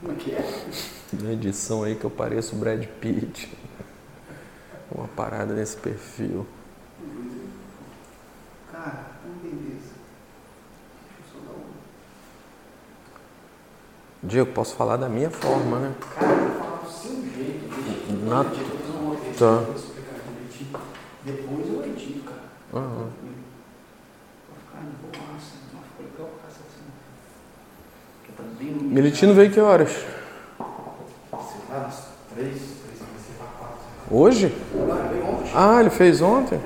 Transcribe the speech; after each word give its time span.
Como 0.00 0.12
é 0.12 0.16
que 0.16 0.32
é? 0.32 0.70
Na 1.22 1.32
edição 1.32 1.82
aí 1.82 1.94
que 1.96 2.04
eu 2.04 2.10
pareço 2.10 2.56
Brad 2.56 2.84
Pitt. 3.00 3.52
Uma 4.90 5.08
parada 5.08 5.54
nesse 5.54 5.76
perfil. 5.76 6.46
Cara, 8.70 9.06
isso. 9.42 9.94
Deixa 11.18 11.34
eu 11.36 11.40
só 11.40 11.52
dar 11.52 11.58
um. 11.58 11.62
Diego, 14.22 14.52
posso 14.52 14.74
falar 14.76 14.96
da 14.96 15.08
minha 15.08 15.30
forma, 15.30 15.78
né? 15.78 15.94
Cara, 16.14 16.32
eu 16.32 16.60
do 16.84 16.90
seu 16.90 17.12
jeito. 17.34 18.24
Na- 18.28 18.42
eu 18.44 19.16
vez 19.20 19.38
Tá. 19.38 19.62
explicar 19.74 20.14
direitinho. 20.28 20.80
Depois 21.24 21.68
eu 21.68 21.84
edito, 21.86 22.22
cara. 22.24 22.42
Aham. 22.74 23.08
Vai 24.48 24.58
ficar 24.58 24.80
de 24.80 24.96
boaça. 25.18 25.52
Não 25.72 25.80
ficou 25.82 26.04
legal 26.06 26.28
pra 26.38 26.46
cacete, 26.48 26.66
assim. 26.68 26.86
Porque 28.18 28.32
tá 28.32 28.42
bem 28.58 28.70
no 28.72 28.81
Militino 28.92 29.32
veio 29.32 29.50
que 29.50 29.58
horas? 29.58 30.04
Hoje? 34.10 34.54
Ah, 35.54 35.80
ele 35.80 35.88
fez 35.88 36.20
ontem? 36.20 36.60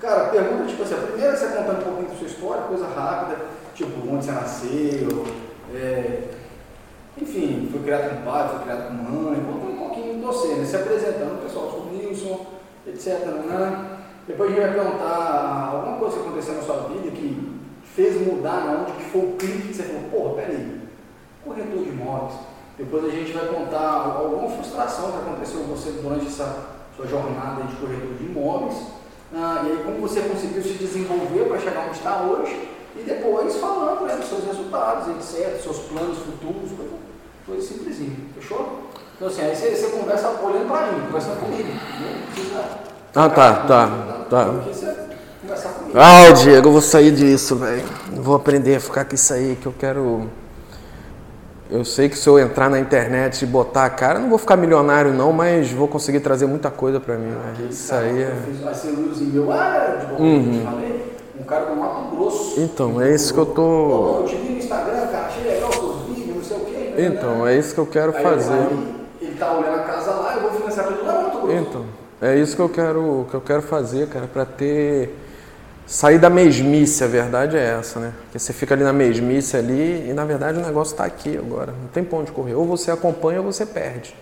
Cara, 0.00 0.30
pergunta, 0.30 0.64
tipo 0.64 0.82
assim, 0.82 0.94
a 0.94 1.06
primeira 1.06 1.36
você 1.36 1.46
contando 1.46 1.78
um 1.78 1.84
pouquinho 1.84 2.08
da 2.08 2.14
sua 2.16 2.26
história, 2.26 2.62
coisa 2.64 2.88
rápida, 2.88 3.36
tipo, 3.76 4.12
onde 4.12 4.24
você 4.24 4.32
nasceu, 4.32 5.24
é, 5.72 6.22
enfim, 7.16 7.68
foi 7.70 7.82
criado 7.82 8.16
com 8.16 8.28
pai, 8.28 8.48
foi 8.48 8.58
criado 8.64 8.88
com 8.88 8.94
mãe, 8.94 9.40
conta 9.44 9.66
um 9.66 9.76
pouquinho 9.76 10.14
de 10.16 10.20
você, 10.20 10.48
né? 10.48 10.64
Se 10.64 10.74
apresentando, 10.74 11.44
pessoal, 11.44 11.70
sou 11.70 11.92
Nilson, 11.92 12.44
etc. 12.88 13.24
Né? 13.24 13.98
Depois 14.26 14.50
a 14.50 14.52
gente 14.52 14.64
vai 14.64 14.74
perguntar 14.74 15.70
alguma 15.72 15.96
coisa 15.98 16.16
que 16.16 16.22
aconteceu 16.26 16.54
na 16.54 16.62
sua 16.62 16.88
vida 16.88 17.08
que 17.12 17.55
fez 17.96 18.20
mudar 18.20 18.66
na 18.66 18.82
onde 18.82 18.92
que 18.92 19.10
foi 19.10 19.22
o 19.22 19.32
clique 19.38 19.68
que 19.68 19.74
você 19.74 19.84
falou, 19.84 20.02
porra, 20.10 20.34
peraí, 20.34 20.80
corretor 21.42 21.82
de 21.82 21.88
imóveis. 21.88 22.38
Depois 22.76 23.06
a 23.06 23.08
gente 23.08 23.32
vai 23.32 23.46
contar 23.46 24.18
alguma 24.18 24.50
frustração 24.50 25.12
que 25.12 25.16
aconteceu 25.16 25.60
com 25.60 25.68
você 25.68 25.92
durante 25.92 26.26
essa 26.26 26.76
sua 26.94 27.06
jornada 27.06 27.62
de 27.62 27.74
corretor 27.76 28.14
de 28.18 28.24
imóveis. 28.24 28.76
Ah, 29.34 29.62
e 29.64 29.70
aí 29.70 29.82
como 29.82 30.06
você 30.06 30.20
conseguiu 30.20 30.62
se 30.62 30.74
desenvolver 30.74 31.48
para 31.48 31.58
chegar 31.58 31.86
onde 31.86 31.96
está 31.96 32.20
hoje. 32.20 32.68
E 32.94 33.02
depois 33.02 33.56
falando 33.56 34.06
né, 34.06 34.16
dos 34.16 34.28
seus 34.28 34.44
resultados, 34.44 35.08
etc., 35.08 35.58
seus 35.60 35.78
planos 35.80 36.18
futuros, 36.18 36.70
coisa, 36.72 36.94
coisa 37.46 37.66
simplesinha. 37.66 38.16
Fechou? 38.34 38.82
Então 39.16 39.28
assim, 39.28 39.40
aí 39.40 39.56
você, 39.56 39.74
você 39.74 39.88
conversa 39.88 40.28
olhando 40.42 40.68
para 40.68 40.92
mim, 40.92 41.06
conversando 41.06 41.40
comigo. 41.40 41.68
Não 41.68 42.32
precisa. 42.32 42.64
Ah, 43.14 43.28
tá, 43.30 43.54
tá, 43.66 43.88
tá. 44.28 44.44
Porque 44.44 44.74
você 44.74 45.15
conversar 45.42 45.68
comigo. 45.70 45.98
Ah, 45.98 46.30
Diego, 46.32 46.68
eu 46.68 46.72
vou 46.72 46.80
sair 46.80 47.10
disso, 47.12 47.56
velho. 47.56 47.82
Vou 48.12 48.34
aprender 48.34 48.76
a 48.76 48.80
ficar 48.80 49.04
com 49.04 49.14
isso 49.14 49.32
aí, 49.32 49.56
que 49.60 49.66
eu 49.66 49.74
quero. 49.78 50.28
Eu 51.68 51.84
sei 51.84 52.08
que 52.08 52.16
se 52.16 52.28
eu 52.28 52.38
entrar 52.38 52.70
na 52.70 52.78
internet 52.78 53.42
e 53.42 53.46
botar 53.46 53.86
a 53.86 53.90
cara, 53.90 54.18
eu 54.18 54.22
não 54.22 54.28
vou 54.28 54.38
ficar 54.38 54.56
milionário, 54.56 55.12
não, 55.12 55.32
mas 55.32 55.72
vou 55.72 55.88
conseguir 55.88 56.20
trazer 56.20 56.46
muita 56.46 56.70
coisa 56.70 57.00
pra 57.00 57.16
mim, 57.16 57.32
velho. 57.56 57.68
Isso 57.70 57.92
aí 57.92 58.22
é. 58.22 58.32
fiz 58.46 58.62
um 58.64 58.68
acelulozinho 58.68 59.32
meu, 59.32 59.50
ah, 59.52 59.96
de 60.00 60.06
boa, 60.06 60.20
Uhum. 60.20 60.62
falei, 60.64 61.16
um 61.40 61.42
cara 61.42 61.64
do 61.66 61.74
Mato 61.76 62.14
Grosso. 62.14 62.60
Então, 62.60 63.02
é 63.02 63.12
isso 63.12 63.34
que 63.34 63.40
eu 63.40 63.46
tô. 63.46 64.18
eu 64.20 64.24
te 64.28 64.36
vi 64.36 64.52
no 64.52 64.58
Instagram, 64.58 65.06
cara, 65.08 65.26
achei 65.26 65.42
legal 65.42 65.68
os 65.70 65.74
seus 65.76 66.02
vídeos, 66.02 66.36
não 66.36 66.44
sei 66.44 66.56
o 66.56 66.60
quê. 66.60 66.72
né? 66.72 67.06
Então, 67.06 67.46
é 67.48 67.56
isso 67.58 67.74
que 67.74 67.80
eu 67.80 67.86
quero 67.86 68.12
fazer. 68.12 68.52
aí, 68.52 68.94
ele 69.22 69.34
tá 69.34 69.52
olhando 69.52 69.74
a 69.74 69.82
casa 69.82 70.10
lá, 70.12 70.34
eu 70.36 70.42
vou 70.42 70.50
financiar 70.52 70.86
tudo 70.86 71.04
lá 71.04 71.12
no 71.14 71.22
Mato 71.24 71.38
Grosso. 71.40 71.56
Então, 71.58 71.84
é 72.22 72.36
isso 72.36 72.54
que 72.54 72.62
eu 72.62 72.68
quero, 72.68 73.26
que 73.28 73.34
eu 73.34 73.40
quero 73.40 73.62
fazer, 73.62 74.06
cara, 74.06 74.28
pra 74.32 74.44
ter 74.44 75.12
sair 75.86 76.18
da 76.18 76.28
mesmice, 76.28 77.04
a 77.04 77.06
verdade 77.06 77.56
é 77.56 77.78
essa, 77.78 78.00
né? 78.00 78.12
Porque 78.22 78.38
você 78.38 78.52
fica 78.52 78.74
ali 78.74 78.82
na 78.82 78.92
mesmice 78.92 79.56
ali 79.56 80.10
e 80.10 80.12
na 80.12 80.24
verdade 80.24 80.58
o 80.58 80.62
negócio 80.62 80.96
tá 80.96 81.04
aqui 81.04 81.36
agora, 81.36 81.72
não 81.72 81.88
tem 81.88 82.02
ponto 82.02 82.26
de 82.26 82.32
correr. 82.32 82.54
Ou 82.54 82.66
você 82.66 82.90
acompanha 82.90 83.40
ou 83.40 83.52
você 83.52 83.64
perde. 83.64 84.14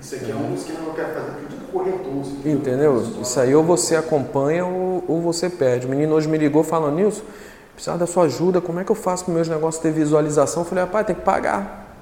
Isso 0.00 0.14
aqui 0.16 0.30
é 0.30 0.34
um 0.34 0.54
esquema 0.54 0.80
que 0.80 0.86
eu 0.88 0.94
quero 0.94 1.14
fazer 1.14 1.30
com 1.32 1.46
tudo 1.48 1.72
corretor. 1.72 2.50
Entendeu? 2.50 3.06
Isso 3.20 3.38
aí 3.38 3.54
ou 3.54 3.62
você 3.62 3.94
acompanha 3.94 4.64
ou, 4.64 5.04
ou 5.06 5.20
você 5.20 5.48
perde. 5.48 5.86
O 5.86 5.90
menino 5.90 6.14
hoje 6.14 6.26
me 6.28 6.38
ligou 6.38 6.64
falando, 6.64 6.96
Nilson, 6.96 7.22
precisava 7.74 7.98
da 7.98 8.06
sua 8.06 8.24
ajuda, 8.24 8.60
como 8.60 8.80
é 8.80 8.84
que 8.84 8.90
eu 8.90 8.96
faço 8.96 9.24
para 9.26 9.34
meus 9.34 9.48
negócios 9.48 9.82
ter 9.82 9.92
visualização? 9.92 10.62
Eu 10.62 10.68
falei, 10.68 10.84
rapaz, 10.84 11.06
tem 11.06 11.14
que 11.14 11.22
pagar. 11.22 11.96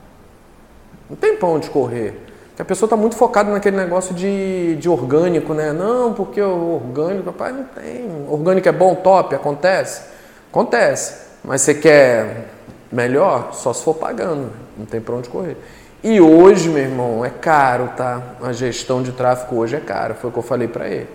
Não 1.11 1.17
tem 1.17 1.37
pra 1.37 1.49
onde 1.49 1.69
correr. 1.69 2.30
A 2.61 2.65
pessoa 2.65 2.87
está 2.87 2.97
muito 2.97 3.17
focada 3.17 3.51
naquele 3.51 3.77
negócio 3.77 4.15
de, 4.15 4.77
de 4.77 4.89
orgânico, 4.89 5.55
né? 5.55 5.73
Não, 5.73 6.13
porque 6.13 6.43
o 6.43 6.75
orgânico, 6.75 7.27
rapaz, 7.27 7.55
não 7.57 7.65
tem. 7.65 8.05
Orgânico 8.29 8.69
é 8.69 8.73
bom, 8.73 8.95
top, 8.95 9.35
acontece? 9.35 10.03
Acontece. 10.51 11.15
Mas 11.43 11.63
você 11.63 11.75
quer 11.75 12.49
melhor? 12.93 13.55
Só 13.55 13.73
se 13.73 13.83
for 13.83 13.95
pagando. 13.95 14.51
Não 14.77 14.85
tem 14.85 15.01
pra 15.01 15.15
onde 15.15 15.31
correr. 15.31 15.57
E 16.05 16.21
hoje, 16.21 16.69
meu 16.69 16.83
irmão, 16.83 17.25
é 17.25 17.31
caro, 17.31 17.91
tá? 17.97 18.23
A 18.43 18.53
gestão 18.53 19.03
de 19.03 19.13
tráfego 19.13 19.57
hoje 19.57 19.77
é 19.77 19.81
cara. 19.81 20.15
Foi 20.15 20.29
o 20.29 20.33
que 20.33 20.39
eu 20.39 20.43
falei 20.43 20.69
pra 20.69 20.87
ele. 20.87 21.09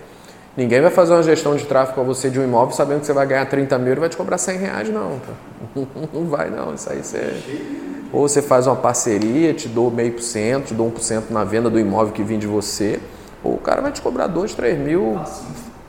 Ninguém 0.56 0.80
vai 0.80 0.90
fazer 0.90 1.12
uma 1.12 1.22
gestão 1.22 1.54
de 1.54 1.64
tráfego 1.64 1.96
para 1.96 2.04
você 2.04 2.28
de 2.28 2.40
um 2.40 2.44
imóvel 2.44 2.74
sabendo 2.74 3.00
que 3.00 3.06
você 3.06 3.12
vai 3.12 3.26
ganhar 3.26 3.46
30 3.46 3.78
mil 3.78 3.92
e 3.92 3.96
vai 3.96 4.08
te 4.08 4.16
cobrar 4.16 4.38
100 4.38 4.58
reais, 4.58 4.88
não. 4.88 5.20
Tá? 5.20 5.32
Não 6.12 6.24
vai, 6.24 6.50
não. 6.50 6.74
Isso 6.74 6.90
aí 6.90 7.02
você. 7.02 7.95
Ou 8.16 8.26
você 8.28 8.40
faz 8.40 8.66
uma 8.66 8.76
parceria, 8.76 9.52
te 9.52 9.68
dou 9.68 9.90
meio 9.90 10.12
por 10.12 10.22
cento, 10.22 10.68
te 10.68 10.74
dou 10.74 10.90
1% 10.90 11.24
na 11.30 11.44
venda 11.44 11.68
do 11.68 11.78
imóvel 11.78 12.12
que 12.14 12.22
vem 12.22 12.38
de 12.38 12.46
você, 12.46 12.98
ou 13.44 13.54
o 13.54 13.58
cara 13.58 13.82
vai 13.82 13.92
te 13.92 14.00
cobrar 14.00 14.26
2, 14.26 14.54
3 14.54 14.78
mil 14.78 15.18
Assim, 15.18 15.44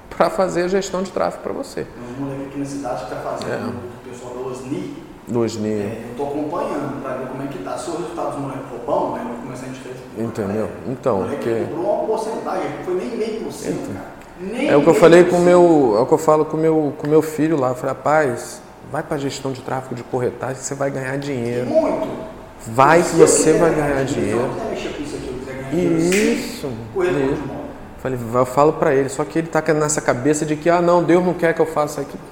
para 0.09 0.29
fazer 0.29 0.63
a 0.63 0.67
gestão 0.67 1.01
de 1.03 1.11
tráfego 1.11 1.43
para 1.43 1.53
você. 1.53 1.85
um 2.19 2.23
moleque 2.25 2.43
aqui 2.49 2.59
na 2.59 2.65
cidade 2.65 3.05
que 3.05 3.09
tá 3.11 3.15
fazendo, 3.17 3.49
É. 3.49 4.09
o 4.09 4.09
pessoal 4.11 4.33
da 4.33 4.49
OSNI, 4.49 5.03
Dois 5.29 5.55
mil. 5.55 5.71
é, 5.71 6.01
eu 6.09 6.15
tô 6.17 6.23
acompanhando 6.23 7.01
para 7.01 7.13
ver 7.15 7.27
como 7.27 7.43
é 7.43 7.47
que 7.47 7.59
tá. 7.59 7.77
Se 7.77 7.89
o 7.89 7.97
resultado 7.97 8.31
dos 8.31 8.39
moleques 8.41 8.63
for 8.71 8.79
bom, 8.85 9.13
né, 9.13 9.21
eu 9.23 9.27
vou 9.29 9.37
começar 9.43 9.65
a 9.65 9.69
gente 9.69 9.79
fez. 9.79 9.95
Entendeu? 10.17 10.69
O 10.85 10.91
Então, 10.91 11.17
moleque 11.21 11.35
porque. 11.35 11.65
cobrou 11.69 11.93
uma 11.93 12.07
porcentagem, 12.07 12.69
não 12.77 12.83
foi 12.83 12.93
nem 12.95 13.17
meio 13.17 13.41
por 13.43 13.51
cento, 13.53 13.87
cara. 13.93 14.05
Nem 14.39 14.69
É 14.69 14.75
o 14.77 14.81
que 14.83 14.89
eu 14.89 14.93
falei 14.93 15.23
por 15.23 15.29
com 15.31 15.35
o 15.37 15.39
cento. 15.39 15.45
meu. 15.47 15.95
É 15.97 16.01
o 16.01 16.05
que 16.05 16.13
eu 16.13 16.17
falo 16.17 16.43
com 16.45 16.57
o 16.57 16.59
meu, 16.59 16.93
com 16.97 17.07
o 17.07 17.09
meu 17.09 17.21
filho 17.21 17.57
lá. 17.57 17.69
Eu 17.69 17.75
falei, 17.75 17.95
rapaz, 17.95 18.61
vai 18.91 19.03
para 19.03 19.17
gestão 19.17 19.51
de 19.51 19.61
tráfego 19.61 19.95
de 19.95 20.03
corretagem, 20.03 20.61
você 20.61 20.75
vai 20.75 20.89
ganhar 20.89 21.17
dinheiro. 21.17 21.65
Muito. 21.65 22.07
Vai 22.67 23.01
que 23.01 23.15
você 23.15 23.53
vai 23.53 23.73
ganhar 23.73 24.03
dinheiro, 24.03 24.49
isso 24.71 24.87
aqui. 24.87 25.07
Falei, 27.99 28.19
eu 28.33 28.45
falo 28.45 28.73
pra 28.73 28.93
ele, 28.93 29.09
só 29.09 29.23
que 29.23 29.39
ele 29.39 29.47
tá 29.47 29.61
nessa 29.73 30.01
cabeça 30.01 30.45
de 30.45 30.55
que, 30.55 30.69
ah, 30.69 30.81
não, 30.81 31.03
Deus 31.03 31.25
não 31.25 31.33
quer 31.33 31.53
que 31.53 31.61
eu 31.61 31.65
faça 31.65 32.01
aquilo. 32.01 32.23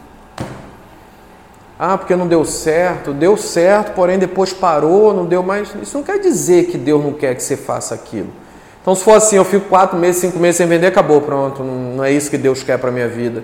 Ah, 1.78 1.98
porque 1.98 2.16
não 2.16 2.28
deu 2.28 2.46
certo. 2.46 3.14
Deu 3.14 3.36
certo, 3.36 3.94
porém 3.94 4.18
depois 4.18 4.54
parou, 4.54 5.14
não 5.14 5.26
deu 5.26 5.44
mais. 5.44 5.74
Isso 5.82 5.98
não 5.98 6.04
quer 6.04 6.20
dizer 6.20 6.68
que 6.68 6.78
Deus 6.78 7.04
não 7.04 7.14
quer 7.14 7.36
que 7.36 7.44
você 7.44 7.58
faça 7.58 7.94
aquilo. 7.94 8.30
Então, 8.82 8.96
se 8.96 9.04
for 9.04 9.16
assim, 9.16 9.36
eu 9.36 9.44
fico 9.44 9.68
quatro 9.68 9.98
meses, 9.98 10.22
cinco 10.22 10.40
meses 10.40 10.58
sem 10.58 10.68
vender, 10.68 10.88
acabou, 10.88 11.20
pronto. 11.20 11.64
Não, 11.64 12.04
é 12.04 12.12
isso 12.12 12.30
que 12.30 12.38
Deus 12.38 12.64
quer 12.64 12.78
pra 12.78 12.92
minha 12.92 13.08
vida. 13.08 13.44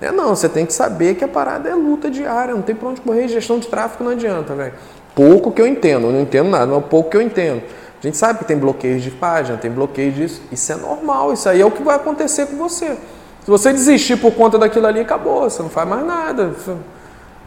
É, 0.00 0.12
não, 0.12 0.34
você 0.34 0.48
tem 0.48 0.66
que 0.66 0.72
saber 0.72 1.14
que 1.14 1.24
a 1.24 1.28
parada 1.28 1.68
é 1.68 1.74
luta 1.74 2.10
diária, 2.10 2.54
não 2.54 2.62
tem 2.62 2.74
pra 2.74 2.88
onde 2.88 3.00
correr. 3.00 3.28
Gestão 3.28 3.58
de 3.58 3.66
tráfego 3.66 4.04
não 4.04 4.12
adianta, 4.12 4.54
velho. 4.54 4.74
Pouco 5.14 5.50
que 5.50 5.60
eu 5.60 5.66
entendo, 5.66 6.08
eu 6.08 6.12
não 6.12 6.20
entendo 6.20 6.50
nada, 6.50 6.66
mas 6.66 6.84
pouco 6.84 7.10
que 7.10 7.16
eu 7.16 7.22
entendo. 7.22 7.62
A 7.98 8.06
gente 8.06 8.18
sabe 8.18 8.40
que 8.40 8.44
tem 8.44 8.58
bloqueios 8.58 9.02
de 9.02 9.10
página, 9.10 9.56
tem 9.56 9.70
bloqueio 9.70 10.12
disso. 10.12 10.42
Isso 10.52 10.70
é 10.70 10.76
normal, 10.76 11.32
isso 11.32 11.48
aí 11.48 11.60
é 11.60 11.64
o 11.64 11.70
que 11.70 11.82
vai 11.82 11.96
acontecer 11.96 12.46
com 12.46 12.56
você. 12.56 12.96
Se 13.42 13.50
você 13.50 13.72
desistir 13.72 14.16
por 14.16 14.32
conta 14.32 14.58
daquilo 14.58 14.86
ali, 14.86 15.00
acabou, 15.00 15.48
você 15.48 15.62
não 15.62 15.70
faz 15.70 15.88
mais 15.88 16.04
nada. 16.04 16.52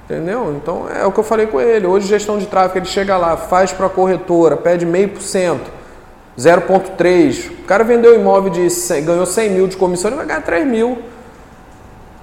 Entendeu? 0.06 0.56
Então 0.56 0.88
é 0.90 1.06
o 1.06 1.12
que 1.12 1.20
eu 1.20 1.24
falei 1.24 1.46
com 1.46 1.62
ele. 1.62 1.86
Hoje, 1.86 2.08
gestão 2.08 2.40
de 2.40 2.48
tráfego, 2.48 2.80
ele 2.80 2.86
chega 2.88 3.16
lá, 3.16 3.38
faz 3.38 3.72
para 3.72 3.86
a 3.86 3.90
corretora, 3.90 4.58
pede 4.58 4.86
meio 4.86 5.10
por 5.10 5.22
cento, 5.22 5.70
0,3. 6.36 7.52
O 7.52 7.64
cara 7.66 7.84
vendeu 7.84 8.16
imóvel 8.16 8.50
de 8.50 8.72
100, 8.72 9.06
ganhou 9.06 9.26
100 9.26 9.50
mil 9.52 9.68
de 9.68 9.78
comissão, 9.78 10.10
ele 10.10 10.18
vai 10.18 10.26
ganhar 10.26 10.42
3 10.42 10.66
mil. 10.66 10.98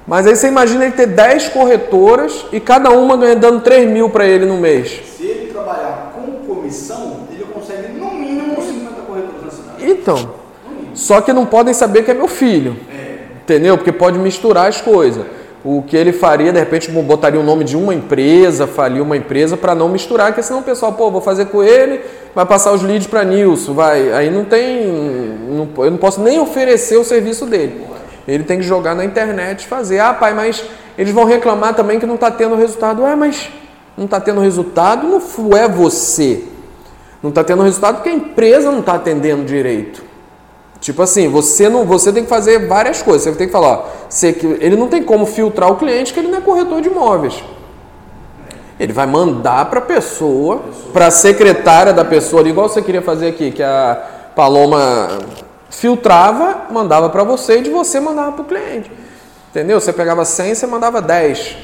Mas 0.06 0.27
aí 0.27 0.37
você 0.37 0.47
imagina 0.49 0.84
ele 0.84 0.94
ter 0.94 1.06
10 1.06 1.49
corretoras 1.49 2.47
e 2.53 2.61
cada 2.61 2.91
uma 2.91 3.17
ganha 3.17 3.34
dando 3.37 3.61
3 3.61 3.89
mil 3.91 4.09
para 4.09 4.25
ele 4.27 4.47
no 4.47 4.56
mês. 4.56 5.00
Se 5.17 5.25
ele 5.25 5.50
trabalhar 5.53 6.12
com 6.15 6.55
comissão, 6.55 7.20
ele 7.32 7.44
consegue 7.53 7.88
no 7.99 8.14
mínimo 8.14 8.55
50 8.62 9.00
corretores 9.06 9.43
na 9.44 9.50
cidade. 9.50 9.91
Então, 9.91 10.31
só 10.94 11.20
que 11.20 11.32
não 11.32 11.44
podem 11.44 11.75
saber 11.75 12.05
que 12.05 12.11
é 12.11 12.14
meu 12.14 12.29
filho. 12.29 12.76
Entendeu? 13.43 13.76
Porque 13.76 13.93
pode 13.93 14.19
misturar 14.19 14.69
as 14.69 14.81
coisas. 14.81 15.25
O 15.64 15.82
que 15.82 15.97
ele 15.97 16.12
faria, 16.12 16.53
de 16.53 16.58
repente, 16.61 16.88
botaria 16.93 17.41
o 17.41 17.43
nome 17.43 17.64
de 17.64 17.76
uma 17.76 17.93
empresa, 17.93 18.69
faria 18.69 19.03
uma 19.03 19.17
empresa 19.17 19.56
para 19.56 19.75
não 19.75 19.88
misturar, 19.88 20.29
porque 20.29 20.43
senão 20.43 20.61
o 20.61 20.62
pessoal, 20.62 20.93
pô, 20.93 21.11
vou 21.11 21.20
fazer 21.20 21.47
com 21.47 21.62
ele, 21.62 22.00
vai 22.32 22.47
passar 22.47 22.73
os 22.73 22.82
leads 22.82 23.08
para 23.08 23.25
Nilson, 23.25 23.75
vai. 23.75 24.12
Aí 24.12 24.31
não 24.31 24.44
tem. 24.44 24.87
não- 25.49 25.69
eu 25.85 25.91
não 25.91 25.99
posso 25.99 26.20
nem 26.20 26.38
oferecer 26.38 26.97
o 26.97 27.05
serviço 27.05 27.47
dele. 27.47 27.85
Ele 28.26 28.44
tem 28.44 28.58
que 28.58 28.64
jogar 28.64 28.94
na 28.94 29.05
internet 29.05 29.67
fazer. 29.67 30.00
Ah, 30.00 30.12
pai, 30.12 30.34
mas 30.34 30.64
eles 30.99 31.12
vão 31.12 31.25
reclamar 31.25 31.75
também 31.75 31.99
que 32.00 32.06
não 32.06 32.17
está 32.17 32.31
tendo 32.31 32.56
resultado. 32.56 33.02
Ué, 33.02 33.14
mas 33.14 33.49
não 33.96 34.05
está 34.05 34.20
tendo 34.20 34.40
resultado, 34.40 35.06
não 35.06 35.56
é 35.56 35.69
você. 35.69 36.44
Não 37.23 37.31
está 37.31 37.43
tendo 37.44 37.62
resultado 37.62 37.96
porque 37.96 38.08
a 38.08 38.14
empresa 38.14 38.70
não 38.70 38.81
está 38.81 38.94
atendendo 38.94 39.44
direito. 39.44 40.05
Tipo 40.81 41.02
assim, 41.02 41.28
você 41.28 41.69
não, 41.69 41.84
você 41.84 42.12
tem 42.12 42.25
que 42.25 42.28
fazer 42.28 42.67
várias 42.67 43.02
coisas. 43.02 43.23
Você 43.23 43.32
tem 43.32 43.46
que 43.46 43.52
falar, 43.52 43.69
ó, 43.69 43.84
você, 44.08 44.37
ele 44.61 44.76
não 44.76 44.88
tem 44.88 45.02
como 45.02 45.25
filtrar 45.25 45.70
o 45.70 45.76
cliente 45.76 46.12
que 46.12 46.20
ele 46.20 46.29
não 46.29 46.38
é 46.38 46.40
corretor 46.40 46.81
de 46.81 46.88
imóveis. 46.88 47.43
Ele 48.79 48.93
vai 48.93 49.06
mandar 49.06 49.70
para 49.70 49.79
a 49.79 49.82
pessoa, 49.82 50.62
para 50.93 51.06
a 51.06 51.11
secretária 51.11 51.93
da 51.93 52.05
pessoa, 52.05 52.46
igual 52.46 52.69
você 52.69 52.82
queria 52.82 53.00
fazer 53.00 53.29
aqui, 53.29 53.50
que 53.50 53.62
a 53.62 54.31
Paloma 54.34 55.08
filtrava, 55.76 56.67
mandava 56.70 57.11
para 57.11 57.23
você 57.23 57.58
e 57.58 57.62
de 57.62 57.70
você 57.70 58.00
mandava 58.00 58.32
para 58.32 58.43
o 58.43 58.44
cliente. 58.46 58.90
Entendeu? 59.50 59.78
Você 59.81 59.93
pegava 59.93 60.25
100, 60.25 60.55
você 60.55 60.67
mandava 60.67 61.02
10. 61.02 61.56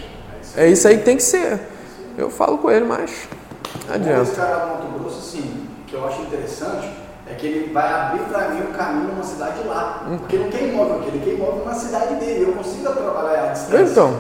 É 0.57 0.69
isso 0.69 0.87
aí 0.87 0.99
que 0.99 1.05
tem 1.05 1.17
que 1.17 1.23
ser. 1.23 1.59
Eu 2.17 2.29
falo 2.29 2.59
com 2.59 2.71
ele, 2.71 2.85
mas 2.85 3.11
não 3.89 3.95
adianta. 3.95 4.23
Esse 4.23 4.33
cara 4.33 4.57
do 4.57 4.69
Mato 4.69 4.99
Grosso, 4.99 5.19
assim, 5.19 5.67
que 5.87 5.95
eu 5.95 6.07
acho 6.07 6.21
interessante, 6.23 6.91
é 7.31 7.35
que 7.35 7.47
ele 7.47 7.73
vai 7.73 7.91
abrir 7.91 8.21
para 8.25 8.49
mim 8.51 8.63
um 8.69 8.73
caminho 8.73 9.09
numa 9.09 9.25
cidade 9.25 9.67
lá. 9.67 10.05
Hum. 10.07 10.19
Porque 10.19 10.37
não 10.37 10.51
quer 10.51 10.63
imóvel 10.63 10.97
aqui, 10.97 11.09
ele 11.09 11.25
quer 11.25 11.33
imóvel 11.33 11.65
na 11.65 11.75
cidade 11.75 12.15
dele. 12.17 12.45
Eu 12.49 12.53
consigo 12.53 12.93
trabalhar 12.93 13.45
à 13.45 13.53
distância. 13.53 13.83
Então, 13.83 14.15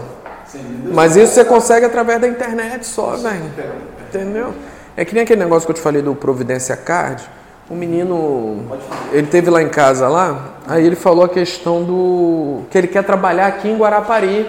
mas 0.92 1.16
isso 1.16 1.34
você 1.34 1.44
consegue 1.44 1.86
através 1.86 2.20
da 2.20 2.28
internet 2.28 2.86
só, 2.86 3.16
velho. 3.16 3.50
Entendeu? 4.08 4.54
É 4.96 5.04
que 5.04 5.14
nem 5.14 5.22
aquele 5.22 5.40
negócio 5.40 5.66
que 5.66 5.70
eu 5.70 5.76
te 5.76 5.80
falei 5.80 6.02
do 6.02 6.14
Providência 6.14 6.76
Card. 6.76 7.22
O 7.70 7.74
menino, 7.74 8.66
ele 9.12 9.28
teve 9.28 9.48
lá 9.48 9.62
em 9.62 9.68
casa 9.68 10.08
lá, 10.08 10.56
aí 10.66 10.84
ele 10.84 10.96
falou 10.96 11.24
a 11.24 11.28
questão 11.28 11.82
do 11.84 12.62
que 12.70 12.76
ele 12.76 12.88
quer 12.88 13.04
trabalhar 13.04 13.46
aqui 13.46 13.68
em 13.68 13.76
Guarapari, 13.76 14.46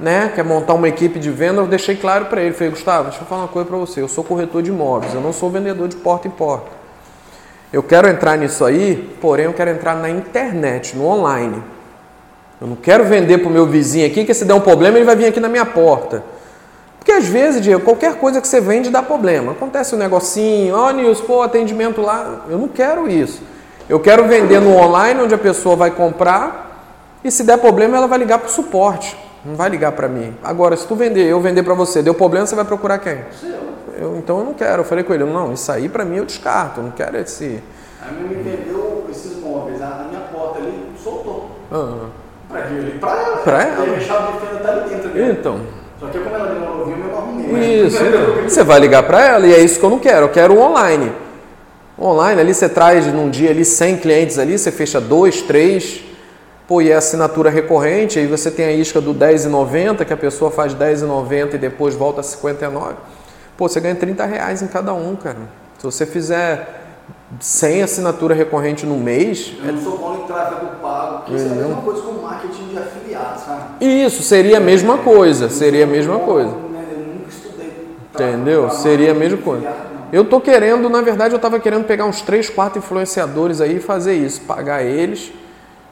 né? 0.00 0.32
Quer 0.34 0.44
montar 0.44 0.74
uma 0.74 0.88
equipe 0.88 1.18
de 1.18 1.30
venda. 1.30 1.60
Eu 1.60 1.66
deixei 1.66 1.94
claro 1.94 2.24
para 2.24 2.40
ele, 2.40 2.54
falei, 2.54 2.70
Gustavo, 2.70 3.10
deixa 3.10 3.20
eu 3.22 3.26
falar 3.26 3.42
uma 3.42 3.48
coisa 3.48 3.68
para 3.68 3.78
você. 3.78 4.00
Eu 4.00 4.08
sou 4.08 4.24
corretor 4.24 4.62
de 4.62 4.70
imóveis, 4.70 5.14
eu 5.14 5.20
não 5.20 5.32
sou 5.32 5.50
vendedor 5.50 5.86
de 5.86 5.96
porta 5.96 6.26
em 6.26 6.30
porta. 6.30 6.70
Eu 7.72 7.82
quero 7.82 8.08
entrar 8.08 8.38
nisso 8.38 8.64
aí, 8.64 9.14
porém 9.20 9.44
eu 9.44 9.52
quero 9.52 9.70
entrar 9.70 9.94
na 9.94 10.08
internet, 10.08 10.96
no 10.96 11.06
online. 11.06 11.62
Eu 12.60 12.66
não 12.66 12.76
quero 12.76 13.04
vender 13.04 13.38
para 13.38 13.48
o 13.48 13.52
meu 13.52 13.66
vizinho 13.66 14.06
aqui, 14.06 14.24
que 14.24 14.32
se 14.32 14.44
der 14.44 14.54
um 14.54 14.60
problema 14.60 14.96
ele 14.96 15.04
vai 15.04 15.16
vir 15.16 15.26
aqui 15.26 15.38
na 15.38 15.48
minha 15.48 15.66
porta. 15.66 16.24
Porque 17.04 17.12
às 17.12 17.26
vezes, 17.26 17.60
Diego, 17.60 17.82
qualquer 17.84 18.14
coisa 18.14 18.40
que 18.40 18.48
você 18.48 18.62
vende 18.62 18.88
dá 18.88 19.02
problema. 19.02 19.52
Acontece 19.52 19.94
um 19.94 19.98
negocinho, 19.98 20.74
ó, 20.74 20.90
Nilson, 20.90 21.24
pô, 21.24 21.42
atendimento 21.42 22.00
lá. 22.00 22.46
Eu 22.48 22.56
não 22.56 22.66
quero 22.66 23.06
isso. 23.10 23.42
Eu 23.86 24.00
quero 24.00 24.24
vender 24.26 24.58
no 24.58 24.74
online, 24.74 25.20
onde 25.20 25.34
a 25.34 25.38
pessoa 25.38 25.76
vai 25.76 25.90
comprar 25.90 27.20
e 27.22 27.30
se 27.30 27.44
der 27.44 27.58
problema 27.58 27.98
ela 27.98 28.06
vai 28.06 28.18
ligar 28.18 28.38
para 28.38 28.48
o 28.48 28.50
suporte. 28.50 29.14
Não 29.44 29.54
vai 29.54 29.68
ligar 29.68 29.92
para 29.92 30.08
mim. 30.08 30.34
Agora, 30.42 30.74
se 30.78 30.86
tu 30.86 30.94
vender, 30.94 31.26
eu 31.26 31.38
vender 31.42 31.62
para 31.62 31.74
você, 31.74 32.02
deu 32.02 32.14
problema, 32.14 32.46
você 32.46 32.54
vai 32.56 32.64
procurar 32.64 32.96
quem? 32.96 33.18
Eu, 34.00 34.16
então 34.16 34.38
eu 34.38 34.44
não 34.46 34.54
quero. 34.54 34.80
Eu 34.80 34.84
falei 34.86 35.04
com 35.04 35.12
ele, 35.12 35.24
não, 35.24 35.52
isso 35.52 35.70
aí 35.70 35.90
para 35.90 36.06
mim 36.06 36.16
eu 36.16 36.24
descarto. 36.24 36.80
Eu 36.80 36.84
não 36.84 36.90
quero 36.92 37.18
esse. 37.18 37.62
A 38.00 38.10
minha 38.12 38.28
me 38.28 38.42
vendeu 38.42 39.04
esses 39.10 39.38
móveis, 39.42 39.82
a 39.82 40.06
minha 40.08 40.22
porta 40.32 40.58
ali 40.58 40.86
soltou. 41.02 41.50
Ah, 41.70 42.06
Pra? 42.48 42.60
Ali 42.64 42.98
pra 42.98 43.10
ela. 43.10 43.36
Pra 43.38 43.62
ela? 43.62 43.96
A 43.96 44.00
chave 44.00 44.32
de 44.32 44.38
fenda 44.46 44.60
tá 44.62 44.70
ali 44.72 44.88
dentro. 44.88 45.08
Né? 45.10 45.36
então. 45.38 45.60
Só 46.00 46.06
que 46.08 46.18
como 46.18 46.34
ela 46.34 46.52
demorou 46.52 46.86
vir, 46.86 46.98
eu 46.98 47.06
não 47.06 47.16
arrumei. 47.18 47.43
mas- 47.43 47.43
Isso, 47.58 47.98
você 48.48 48.62
vai 48.62 48.80
ligar 48.80 49.02
para 49.02 49.24
ela 49.24 49.46
e 49.46 49.54
é 49.54 49.60
isso 49.60 49.78
que 49.78 49.84
eu 49.84 49.90
não 49.90 49.98
quero. 49.98 50.26
Eu 50.26 50.30
quero 50.30 50.54
o 50.54 50.60
online. 50.60 51.12
Online, 51.98 52.40
ali 52.40 52.54
você 52.54 52.68
traz 52.68 53.06
num 53.06 53.30
dia 53.30 53.50
ali 53.50 53.64
100 53.64 53.98
clientes 53.98 54.38
ali, 54.38 54.58
você 54.58 54.72
fecha 54.72 55.00
dois, 55.00 55.42
três, 55.42 56.04
pô, 56.66 56.82
e 56.82 56.90
é 56.90 56.94
assinatura 56.94 57.50
recorrente, 57.50 58.18
aí 58.18 58.26
você 58.26 58.50
tem 58.50 58.64
a 58.64 58.72
isca 58.72 59.00
do 59.00 59.14
10,90, 59.14 60.04
que 60.04 60.12
a 60.12 60.16
pessoa 60.16 60.50
faz 60.50 60.74
10,90 60.74 61.54
e 61.54 61.58
depois 61.58 61.94
volta 61.94 62.20
a 62.20 62.24
59. 62.24 62.94
Pô, 63.56 63.68
você 63.68 63.80
ganha 63.80 63.94
30 63.94 64.24
reais 64.26 64.62
em 64.62 64.66
cada 64.66 64.92
um, 64.92 65.14
cara. 65.14 65.38
Se 65.78 65.84
você 65.84 66.04
fizer 66.04 66.82
100 67.38 67.82
assinatura 67.82 68.34
recorrente 68.34 68.86
no 68.86 68.96
mês, 68.96 69.52
Eu 69.64 69.72
não 69.72 69.82
sou 69.82 69.98
bom 69.98 70.22
em 70.22 70.26
tráfego 70.26 70.66
pago, 70.80 71.18
porque 71.18 71.34
isso 71.34 71.46
é 71.46 71.50
a 71.50 71.54
mesma 71.54 71.82
coisa 71.82 72.02
com 72.02 72.12
marketing 72.12 72.68
de 72.68 72.78
afiliados, 72.78 73.42
sabe? 73.42 73.84
isso 73.84 74.22
seria 74.22 74.56
a 74.56 74.60
mesma 74.60 74.98
coisa, 74.98 75.48
seria 75.48 75.84
a 75.84 75.86
mesma 75.86 76.18
coisa. 76.18 76.50
Eu 76.50 76.58
nunca 76.58 77.28
estudei. 77.28 77.66
tráfego 77.66 78.03
Entendeu? 78.14 78.70
Seria 78.70 79.10
a 79.10 79.14
mesma 79.14 79.38
coisa. 79.38 79.68
Eu 80.12 80.24
tô 80.24 80.40
querendo, 80.40 80.88
na 80.88 81.00
verdade, 81.00 81.34
eu 81.34 81.38
tava 81.38 81.58
querendo 81.58 81.84
pegar 81.84 82.04
uns 82.04 82.20
3, 82.22 82.48
4 82.48 82.78
influenciadores 82.78 83.60
aí 83.60 83.76
e 83.76 83.80
fazer 83.80 84.14
isso, 84.14 84.42
pagar 84.42 84.84
eles 84.84 85.32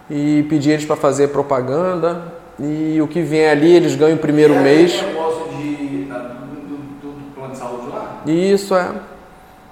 e 0.08 0.46
pedir 0.48 0.70
eles 0.70 0.84
para 0.84 0.94
fazer 0.94 1.28
propaganda 1.28 2.22
e 2.60 3.00
o 3.02 3.08
que 3.08 3.20
vier 3.22 3.50
ali 3.50 3.74
eles 3.74 3.96
ganham 3.96 4.16
o 4.16 4.20
primeiro 4.20 4.54
mês. 4.60 4.94
aquele 4.94 5.06
negócio 5.12 5.48
de, 5.56 6.04
da- 6.04 6.18
do, 6.18 6.46
do, 6.56 6.76
do 7.12 7.34
plano 7.34 7.52
de 7.52 7.58
saúde 7.58 7.88
lá? 7.88 8.22
Isso 8.26 8.74
é. 8.76 8.90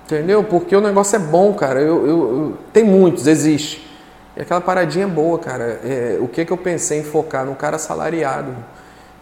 Entendeu? 0.07 0.43
Porque 0.43 0.75
o 0.75 0.81
negócio 0.81 1.15
é 1.15 1.21
bom, 1.21 1.53
cara. 1.55 1.81
Eu, 1.81 2.05
eu- 2.05 2.09
eu- 2.09 2.59
tem 2.73 2.83
muitos, 2.83 3.29
existe. 3.29 3.89
E 4.37 4.41
aquela 4.43 4.61
paradinha 4.61 5.05
é 5.05 5.09
boa, 5.09 5.39
cara. 5.39 5.81
É, 5.85 6.19
o 6.21 6.27
que, 6.27 6.45
que 6.45 6.53
eu 6.53 6.57
pensei 6.57 6.99
em 6.99 7.05
focar? 7.05 7.45
No 7.45 7.55
cara 7.55 7.79
salariado. 7.79 8.53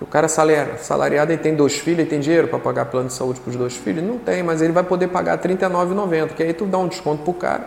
O 0.00 0.06
cara 0.06 0.28
salar- 0.28 0.78
salariado 0.78 1.32
ele 1.32 1.42
tem 1.42 1.54
dois 1.54 1.74
filhos, 1.74 2.00
ele 2.00 2.08
tem 2.08 2.20
dinheiro 2.20 2.46
para 2.46 2.58
pagar 2.58 2.84
plano 2.84 3.08
de 3.08 3.14
saúde 3.14 3.40
para 3.40 3.50
os 3.50 3.56
dois 3.56 3.76
filhos? 3.76 4.02
Não 4.04 4.16
tem, 4.16 4.42
mas 4.42 4.62
ele 4.62 4.72
vai 4.72 4.84
poder 4.84 5.08
pagar 5.08 5.32
R$ 5.32 5.38
39,90, 5.38 6.34
que 6.34 6.42
aí 6.42 6.52
tu 6.52 6.66
dá 6.66 6.78
um 6.78 6.86
desconto 6.86 7.24
pro 7.24 7.32
cara. 7.34 7.64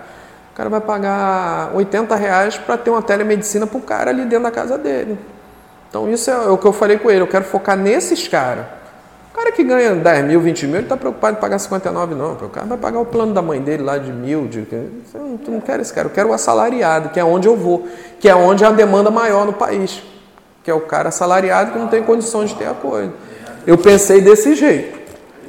O 0.53 0.55
cara 0.55 0.69
vai 0.69 0.81
pagar 0.81 1.71
80 1.75 2.15
reais 2.15 2.57
para 2.57 2.77
ter 2.77 2.89
uma 2.89 3.01
telemedicina 3.01 3.67
pro 3.67 3.79
cara 3.79 4.11
ali 4.11 4.23
dentro 4.25 4.43
da 4.43 4.51
casa 4.51 4.77
dele. 4.77 5.17
Então 5.89 6.09
isso 6.09 6.31
é 6.31 6.49
o 6.49 6.57
que 6.57 6.65
eu 6.65 6.71
falei 6.73 6.97
com 6.97 7.11
ele. 7.11 7.21
Eu 7.21 7.27
quero 7.27 7.43
focar 7.43 7.75
nesses 7.75 8.27
caras. 8.27 8.65
O 9.31 9.37
cara 9.37 9.51
que 9.51 9.63
ganha 9.63 9.95
10 9.95 10.25
mil, 10.25 10.41
20 10.41 10.67
mil, 10.67 10.75
ele 10.75 10.83
está 10.83 10.95
preocupado 10.95 11.37
em 11.37 11.39
pagar 11.39 11.57
59, 11.57 12.15
não. 12.15 12.33
O 12.33 12.49
cara 12.49 12.65
vai 12.65 12.77
pagar 12.77 12.99
o 12.99 13.05
plano 13.05 13.33
da 13.33 13.41
mãe 13.41 13.61
dele 13.61 13.83
lá 13.83 13.97
de 13.97 14.11
mil. 14.11 14.47
De... 14.47 14.59
Eu 15.13 15.39
tu 15.43 15.51
não 15.51 15.61
quero 15.61 15.81
esse 15.81 15.93
cara, 15.93 16.07
eu 16.07 16.11
quero 16.11 16.29
o 16.29 16.33
assalariado, 16.33 17.09
que 17.09 17.19
é 17.19 17.23
onde 17.23 17.47
eu 17.47 17.55
vou, 17.55 17.87
que 18.19 18.27
é 18.29 18.35
onde 18.35 18.63
há 18.63 18.71
demanda 18.71 19.09
maior 19.09 19.45
no 19.45 19.53
país. 19.53 20.01
Que 20.63 20.69
é 20.71 20.73
o 20.73 20.81
cara 20.81 21.09
assalariado 21.09 21.71
que 21.71 21.79
não 21.79 21.87
tem 21.87 22.03
condições 22.03 22.49
de 22.51 22.55
ter 22.55 22.67
a 22.67 22.73
coisa. 22.73 23.11
Eu 23.65 23.77
pensei 23.77 24.21
desse 24.21 24.55
jeito. 24.55 24.99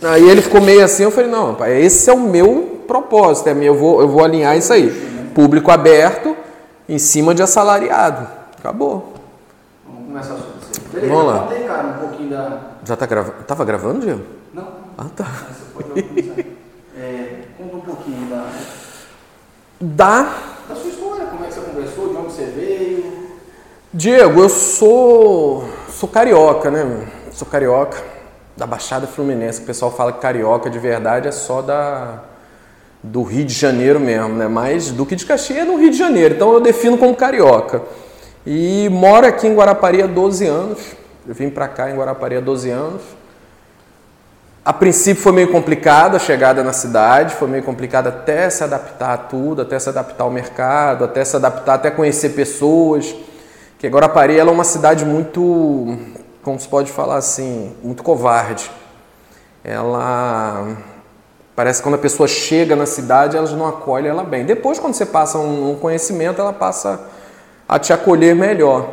Aí 0.03 0.29
ele 0.29 0.43
ficou 0.43 0.61
meio 0.61 0.83
assim, 0.85 1.05
eu 1.05 1.11
falei, 1.11 1.31
não, 1.31 1.55
pai, 1.55 1.81
esse 1.81 2.11
é 2.11 2.13
o 2.13 2.19
meu 2.19 2.83
propósito, 2.89 3.49
é 3.49 3.55
meu, 3.55 3.73
eu, 3.75 3.79
vou, 3.79 4.01
eu 4.01 4.09
vou 4.09 4.25
alinhar 4.25 4.57
isso 4.57 4.73
aí. 4.73 4.91
Público 5.35 5.71
aberto 5.71 6.37
em 6.89 6.99
cima 6.99 7.35
de 7.35 7.43
assalariado. 7.43 8.27
Acabou. 8.59 9.15
Vamos 9.87 10.07
começar 10.09 10.35
sobre. 10.37 10.53
Beleza, 10.93 11.13
Vamos 11.15 11.33
lá. 11.33 11.39
conta 11.41 11.55
aí, 11.55 11.65
cara, 11.65 11.87
um 11.89 11.93
pouquinho 12.09 12.31
da. 12.31 12.61
Já 12.85 12.97
tá 12.97 13.07
gravando? 13.07 13.35
Tava 13.47 13.65
gravando, 13.65 14.01
Diego? 14.01 14.21
Não, 14.53 14.69
Ah, 14.99 15.07
tá. 15.17 15.25
você 15.25 15.65
pode 15.73 15.91
organizar. 15.91 16.45
É, 16.99 17.39
conta 17.57 17.77
um 17.77 17.81
pouquinho 17.81 18.29
da, 18.29 18.47
Dá 19.81 20.35
da 20.69 20.75
sua 20.77 20.91
história, 20.91 21.27
como 21.27 21.45
é 21.45 21.49
que 21.49 21.55
você 21.55 21.61
conversou, 21.61 22.09
de 22.09 22.17
onde 22.17 22.33
você 22.33 22.45
veio. 22.45 23.23
Diego, 23.95 24.41
eu 24.41 24.49
sou 24.49 25.69
sou 25.91 26.09
carioca, 26.09 26.71
né? 26.71 27.07
Sou 27.31 27.47
carioca 27.47 28.03
da 28.57 28.67
Baixada 28.67 29.07
Fluminense. 29.07 29.61
O 29.61 29.67
pessoal 29.67 29.91
fala 29.93 30.15
que 30.15 30.19
carioca 30.19 30.71
de 30.71 30.79
verdade 30.79 31.29
é 31.29 31.31
só 31.31 31.61
da 31.61 32.23
do 33.03 33.23
Rio 33.23 33.45
de 33.45 33.53
Janeiro 33.53 34.01
mesmo, 34.01 34.31
né? 34.31 34.49
Mas 34.49 34.91
Duque 34.91 35.15
de 35.15 35.27
Caxias 35.27 35.59
é 35.59 35.65
no 35.67 35.77
Rio 35.77 35.91
de 35.91 35.99
Janeiro, 35.99 36.35
então 36.37 36.55
eu 36.55 36.61
defino 36.61 36.97
como 36.97 37.15
carioca. 37.15 37.83
E 38.47 38.89
moro 38.91 39.27
aqui 39.27 39.47
em 39.47 39.55
Guarapari 39.55 40.03
há 40.03 40.07
12 40.07 40.47
anos. 40.47 40.79
Eu 41.29 41.35
vim 41.35 41.51
para 41.51 41.69
cá 41.69 41.91
em 41.91 41.95
Guarapari 41.95 42.37
há 42.37 42.41
12 42.41 42.71
anos. 42.71 43.03
A 44.65 44.73
princípio 44.73 45.23
foi 45.23 45.33
meio 45.33 45.53
complicado 45.53 46.17
a 46.17 46.19
chegada 46.19 46.65
na 46.65 46.73
cidade, 46.73 47.35
foi 47.35 47.47
meio 47.47 47.63
complicado 47.63 48.07
até 48.07 48.49
se 48.49 48.65
adaptar 48.65 49.13
a 49.13 49.19
tudo, 49.19 49.61
até 49.61 49.79
se 49.79 49.91
adaptar 49.91 50.25
ao 50.25 50.31
mercado, 50.31 51.05
até 51.05 51.23
se 51.23 51.37
adaptar, 51.37 51.75
até 51.75 51.91
conhecer 51.91 52.31
pessoas. 52.31 53.15
Que 53.83 53.89
Guarapari 53.89 54.39
ela 54.39 54.51
é 54.51 54.55
uma 54.55 54.63
cidade 54.63 55.05
muito, 55.05 55.99
como 56.41 56.57
se 56.57 56.69
pode 56.69 56.93
falar 56.93 57.17
assim, 57.17 57.75
muito 57.83 58.01
covarde. 58.05 58.71
Ela 59.65 60.77
parece 61.57 61.81
que 61.81 61.83
quando 61.83 61.97
a 61.97 61.99
pessoa 61.99 62.29
chega 62.29 62.77
na 62.77 62.87
cidade, 62.87 63.37
elas 63.37 63.51
não 63.51 63.67
acolhem 63.67 64.09
ela 64.09 64.23
bem. 64.23 64.45
Depois, 64.45 64.79
quando 64.79 64.95
você 64.95 65.05
passa 65.05 65.37
um 65.37 65.77
conhecimento, 65.81 66.41
ela 66.41 66.53
passa 66.53 67.09
a 67.69 67.77
te 67.77 67.93
acolher 67.93 68.37
melhor. 68.37 68.89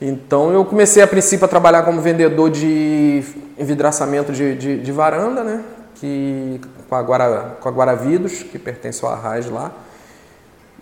Então 0.00 0.50
eu 0.50 0.64
comecei 0.64 1.02
a 1.02 1.06
princípio 1.06 1.44
a 1.44 1.48
trabalhar 1.48 1.82
como 1.82 2.00
vendedor 2.00 2.48
de 2.48 3.22
envidraçamento 3.58 4.32
de, 4.32 4.56
de, 4.56 4.78
de 4.80 4.90
varanda, 4.90 5.44
né? 5.44 5.62
Que, 5.96 6.62
com, 6.88 6.94
a 6.94 7.02
Guara, 7.02 7.58
com 7.60 7.68
a 7.68 7.72
Guaravidos, 7.72 8.42
que 8.42 8.58
pertence 8.58 9.04
ao 9.04 9.12
Arraiz 9.12 9.50
lá. 9.50 9.70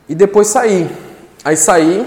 E 0.08 0.14
depois 0.14 0.46
saí. 0.46 0.88
Aí 1.44 1.56
saí, 1.56 2.06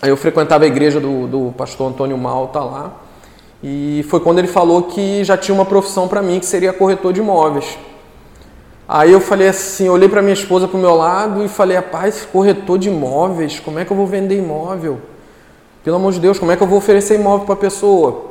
aí 0.00 0.10
eu 0.10 0.16
frequentava 0.16 0.64
a 0.64 0.66
igreja 0.66 1.00
do, 1.00 1.26
do 1.26 1.54
pastor 1.56 1.90
Antônio 1.90 2.16
Malta 2.16 2.60
lá. 2.60 2.92
E 3.62 4.04
foi 4.08 4.20
quando 4.20 4.38
ele 4.38 4.48
falou 4.48 4.84
que 4.84 5.24
já 5.24 5.36
tinha 5.36 5.54
uma 5.54 5.64
profissão 5.64 6.06
para 6.06 6.22
mim, 6.22 6.38
que 6.38 6.46
seria 6.46 6.72
corretor 6.72 7.12
de 7.12 7.20
imóveis. 7.20 7.78
Aí 8.88 9.12
eu 9.12 9.20
falei 9.20 9.48
assim, 9.48 9.88
olhei 9.88 10.08
para 10.08 10.22
minha 10.22 10.32
esposa 10.32 10.66
pro 10.66 10.78
meu 10.78 10.94
lado 10.94 11.44
e 11.44 11.48
falei, 11.48 11.76
rapaz, 11.76 12.26
corretor 12.32 12.78
de 12.78 12.88
imóveis, 12.88 13.60
como 13.60 13.78
é 13.78 13.84
que 13.84 13.90
eu 13.90 13.96
vou 13.96 14.06
vender 14.06 14.38
imóvel? 14.38 14.98
Pelo 15.84 15.96
amor 15.96 16.12
de 16.12 16.20
Deus, 16.20 16.38
como 16.38 16.52
é 16.52 16.56
que 16.56 16.62
eu 16.62 16.66
vou 16.66 16.78
oferecer 16.78 17.16
imóvel 17.16 17.44
para 17.44 17.54
a 17.54 17.58
pessoa? 17.58 18.28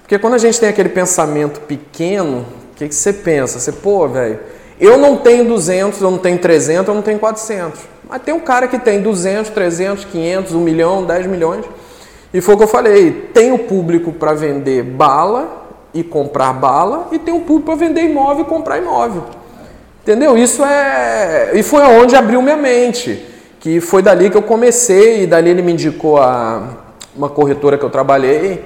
Porque 0.00 0.18
quando 0.18 0.34
a 0.34 0.38
gente 0.38 0.58
tem 0.58 0.68
aquele 0.68 0.88
pensamento 0.88 1.60
pequeno, 1.60 2.46
o 2.72 2.76
que, 2.76 2.88
que 2.88 2.94
você 2.94 3.12
pensa? 3.12 3.58
Você, 3.58 3.70
pô, 3.70 4.08
velho, 4.08 4.38
eu 4.80 4.96
não 4.96 5.16
tenho 5.16 5.44
200, 5.44 6.00
eu 6.00 6.10
não 6.10 6.18
tenho 6.18 6.38
300, 6.38 6.88
eu 6.88 6.94
não 6.94 7.02
tenho 7.02 7.18
400. 7.18 7.80
Mas 8.08 8.22
tem 8.22 8.32
um 8.32 8.40
cara 8.40 8.66
que 8.66 8.78
tem 8.78 9.02
200, 9.02 9.50
300, 9.50 10.04
500, 10.06 10.54
1 10.54 10.60
milhão, 10.60 11.04
10 11.04 11.26
milhões. 11.26 11.64
E 12.32 12.40
foi 12.40 12.54
o 12.54 12.58
que 12.58 12.64
eu 12.64 12.68
falei, 12.68 13.12
tem 13.32 13.52
o 13.52 13.58
público 13.58 14.12
para 14.12 14.34
vender 14.34 14.82
bala 14.82 15.66
e 15.94 16.02
comprar 16.02 16.52
bala 16.52 17.08
e 17.12 17.18
tem 17.18 17.32
um 17.32 17.40
público 17.40 17.66
para 17.66 17.74
vender 17.74 18.02
imóvel 18.02 18.44
e 18.44 18.48
comprar 18.48 18.78
imóvel. 18.78 19.24
Entendeu? 20.02 20.38
Isso 20.38 20.64
é. 20.64 21.50
E 21.54 21.62
foi 21.62 21.82
onde 21.82 22.16
abriu 22.16 22.40
minha 22.40 22.56
mente. 22.56 23.26
Que 23.60 23.80
foi 23.80 24.02
dali 24.02 24.30
que 24.30 24.36
eu 24.36 24.42
comecei, 24.42 25.24
e 25.24 25.26
dali 25.26 25.50
ele 25.50 25.62
me 25.62 25.72
indicou 25.72 26.16
a 26.16 26.62
uma 27.14 27.28
corretora 27.28 27.76
que 27.76 27.84
eu 27.84 27.90
trabalhei, 27.90 28.64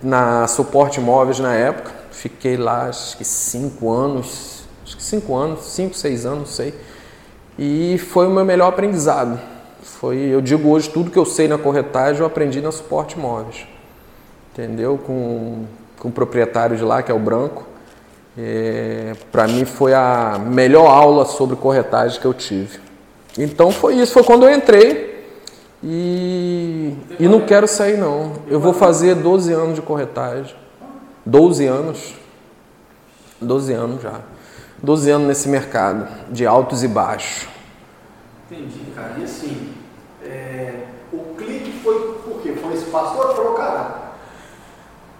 na 0.00 0.46
Suporte 0.46 1.00
Imóveis 1.00 1.38
na 1.40 1.52
época. 1.52 1.90
Fiquei 2.12 2.56
lá 2.56 2.86
acho 2.86 3.16
que 3.16 3.24
cinco 3.24 3.90
anos, 3.90 4.64
acho 4.84 4.96
que 4.96 5.02
cinco 5.02 5.34
anos, 5.34 5.64
cinco, 5.66 5.96
seis 5.96 6.24
anos, 6.24 6.38
não 6.38 6.46
sei. 6.46 6.74
E 7.58 7.98
foi 7.98 8.26
o 8.26 8.30
meu 8.30 8.44
melhor 8.44 8.68
aprendizado. 8.68 9.38
Foi, 9.82 10.16
eu 10.16 10.40
digo 10.40 10.70
hoje, 10.70 10.90
tudo 10.90 11.10
que 11.10 11.18
eu 11.18 11.24
sei 11.24 11.46
na 11.46 11.58
corretagem 11.58 12.20
eu 12.20 12.26
aprendi 12.26 12.60
na 12.60 12.72
Suporte 12.72 13.16
Imóveis. 13.16 13.66
Entendeu? 14.52 14.98
Com, 14.98 15.64
com 15.98 16.08
o 16.08 16.12
proprietário 16.12 16.76
de 16.76 16.82
lá, 16.82 17.02
que 17.02 17.10
é 17.10 17.14
o 17.14 17.18
Branco. 17.18 17.64
É, 18.36 19.14
Para 19.30 19.46
mim 19.46 19.64
foi 19.64 19.94
a 19.94 20.38
melhor 20.44 20.86
aula 20.86 21.24
sobre 21.24 21.56
corretagem 21.56 22.20
que 22.20 22.26
eu 22.26 22.34
tive. 22.34 22.80
Então 23.38 23.70
foi 23.70 23.94
isso, 23.94 24.12
foi 24.12 24.22
quando 24.22 24.44
eu 24.44 24.54
entrei 24.54 25.26
e, 25.82 26.94
e 27.20 27.28
não 27.28 27.40
quero 27.40 27.68
sair 27.68 27.98
não. 27.98 28.32
Eu 28.48 28.58
vou 28.58 28.72
fazer 28.72 29.14
12 29.14 29.52
anos 29.52 29.74
de 29.74 29.82
corretagem. 29.82 30.54
12 31.26 31.66
anos. 31.66 32.14
12 33.40 33.72
anos 33.72 34.02
já. 34.02 34.20
12 34.84 35.10
anos 35.10 35.28
nesse 35.28 35.48
mercado, 35.48 36.06
de 36.30 36.46
altos 36.46 36.84
e 36.84 36.88
baixos. 36.88 37.48
Entendi, 38.50 38.80
cara. 38.94 39.14
E 39.18 39.24
assim, 39.24 39.72
é, 40.24 40.74
o 41.12 41.34
clique 41.36 41.72
foi 41.82 41.98
por 42.24 42.42
quê? 42.42 42.54
Foi 42.60 42.74
esse 42.74 42.84
pastor 42.86 43.30
ou 43.30 43.34
foi 43.34 43.46
o 43.46 43.54
cara? 43.54 44.04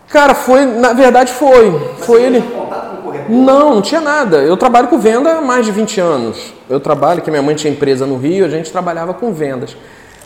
Cara, 0.09 0.35
foi, 0.35 0.65
na 0.67 0.93
verdade 0.93 1.33
foi. 1.33 1.71
Mas 1.71 2.07
foi 2.07 2.21
você 2.21 2.27
ele. 2.27 2.43
contato 2.43 3.03
com 3.03 3.09
o? 3.09 3.15
Não, 3.29 3.75
não 3.75 3.83
tinha 3.83 4.01
nada. 4.01 4.39
Eu 4.39 4.57
trabalho 4.57 4.89
com 4.89 4.99
venda 4.99 5.39
há 5.39 5.41
mais 5.41 5.65
de 5.65 5.73
20 5.73 6.01
anos. 6.01 6.53
Eu 6.69 6.79
trabalho, 6.79 7.23
que 7.23 7.31
minha 7.31 7.43
mãe 7.43 7.55
tinha 7.55 7.73
empresa 7.73 8.07
no 8.07 8.17
Rio, 8.17 8.45
a 8.45 8.49
gente 8.49 8.71
trabalhava 8.71 9.15
com 9.15 9.33
vendas. 9.33 9.77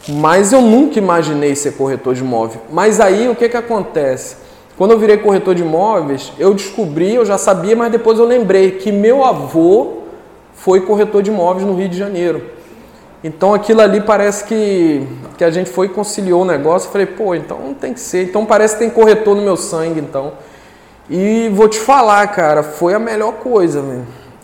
Mas 0.08 0.52
eu 0.52 0.60
nunca 0.60 0.98
imaginei 0.98 1.54
ser 1.54 1.72
corretor 1.72 2.14
de 2.14 2.22
imóvel. 2.22 2.62
Mas 2.70 3.00
aí 3.00 3.28
o 3.28 3.36
que, 3.36 3.48
que 3.48 3.56
acontece? 3.56 4.36
Quando 4.78 4.92
eu 4.92 4.98
virei 4.98 5.16
corretor 5.16 5.56
de 5.56 5.62
imóveis, 5.62 6.32
eu 6.38 6.54
descobri, 6.54 7.12
eu 7.12 7.26
já 7.26 7.36
sabia, 7.36 7.74
mas 7.74 7.90
depois 7.90 8.16
eu 8.16 8.24
lembrei 8.24 8.70
que 8.70 8.92
meu 8.92 9.24
avô 9.24 10.02
foi 10.54 10.82
corretor 10.82 11.20
de 11.20 11.30
imóveis 11.32 11.66
no 11.66 11.74
Rio 11.74 11.88
de 11.88 11.98
Janeiro. 11.98 12.42
Então 13.24 13.52
aquilo 13.52 13.80
ali 13.80 14.00
parece 14.00 14.44
que, 14.44 15.04
que 15.36 15.42
a 15.42 15.50
gente 15.50 15.68
foi 15.68 15.86
e 15.86 15.88
conciliou 15.88 16.42
o 16.42 16.44
negócio. 16.44 16.86
Eu 16.86 16.92
falei, 16.92 17.08
pô, 17.08 17.34
então 17.34 17.58
não 17.58 17.74
tem 17.74 17.92
que 17.92 17.98
ser. 17.98 18.22
Então 18.22 18.46
parece 18.46 18.74
que 18.74 18.80
tem 18.80 18.90
corretor 18.90 19.34
no 19.34 19.42
meu 19.42 19.56
sangue, 19.56 19.98
então. 19.98 20.34
E 21.10 21.50
vou 21.52 21.68
te 21.68 21.80
falar, 21.80 22.24
cara, 22.28 22.62
foi 22.62 22.94
a 22.94 23.00
melhor 23.00 23.32
coisa. 23.32 23.84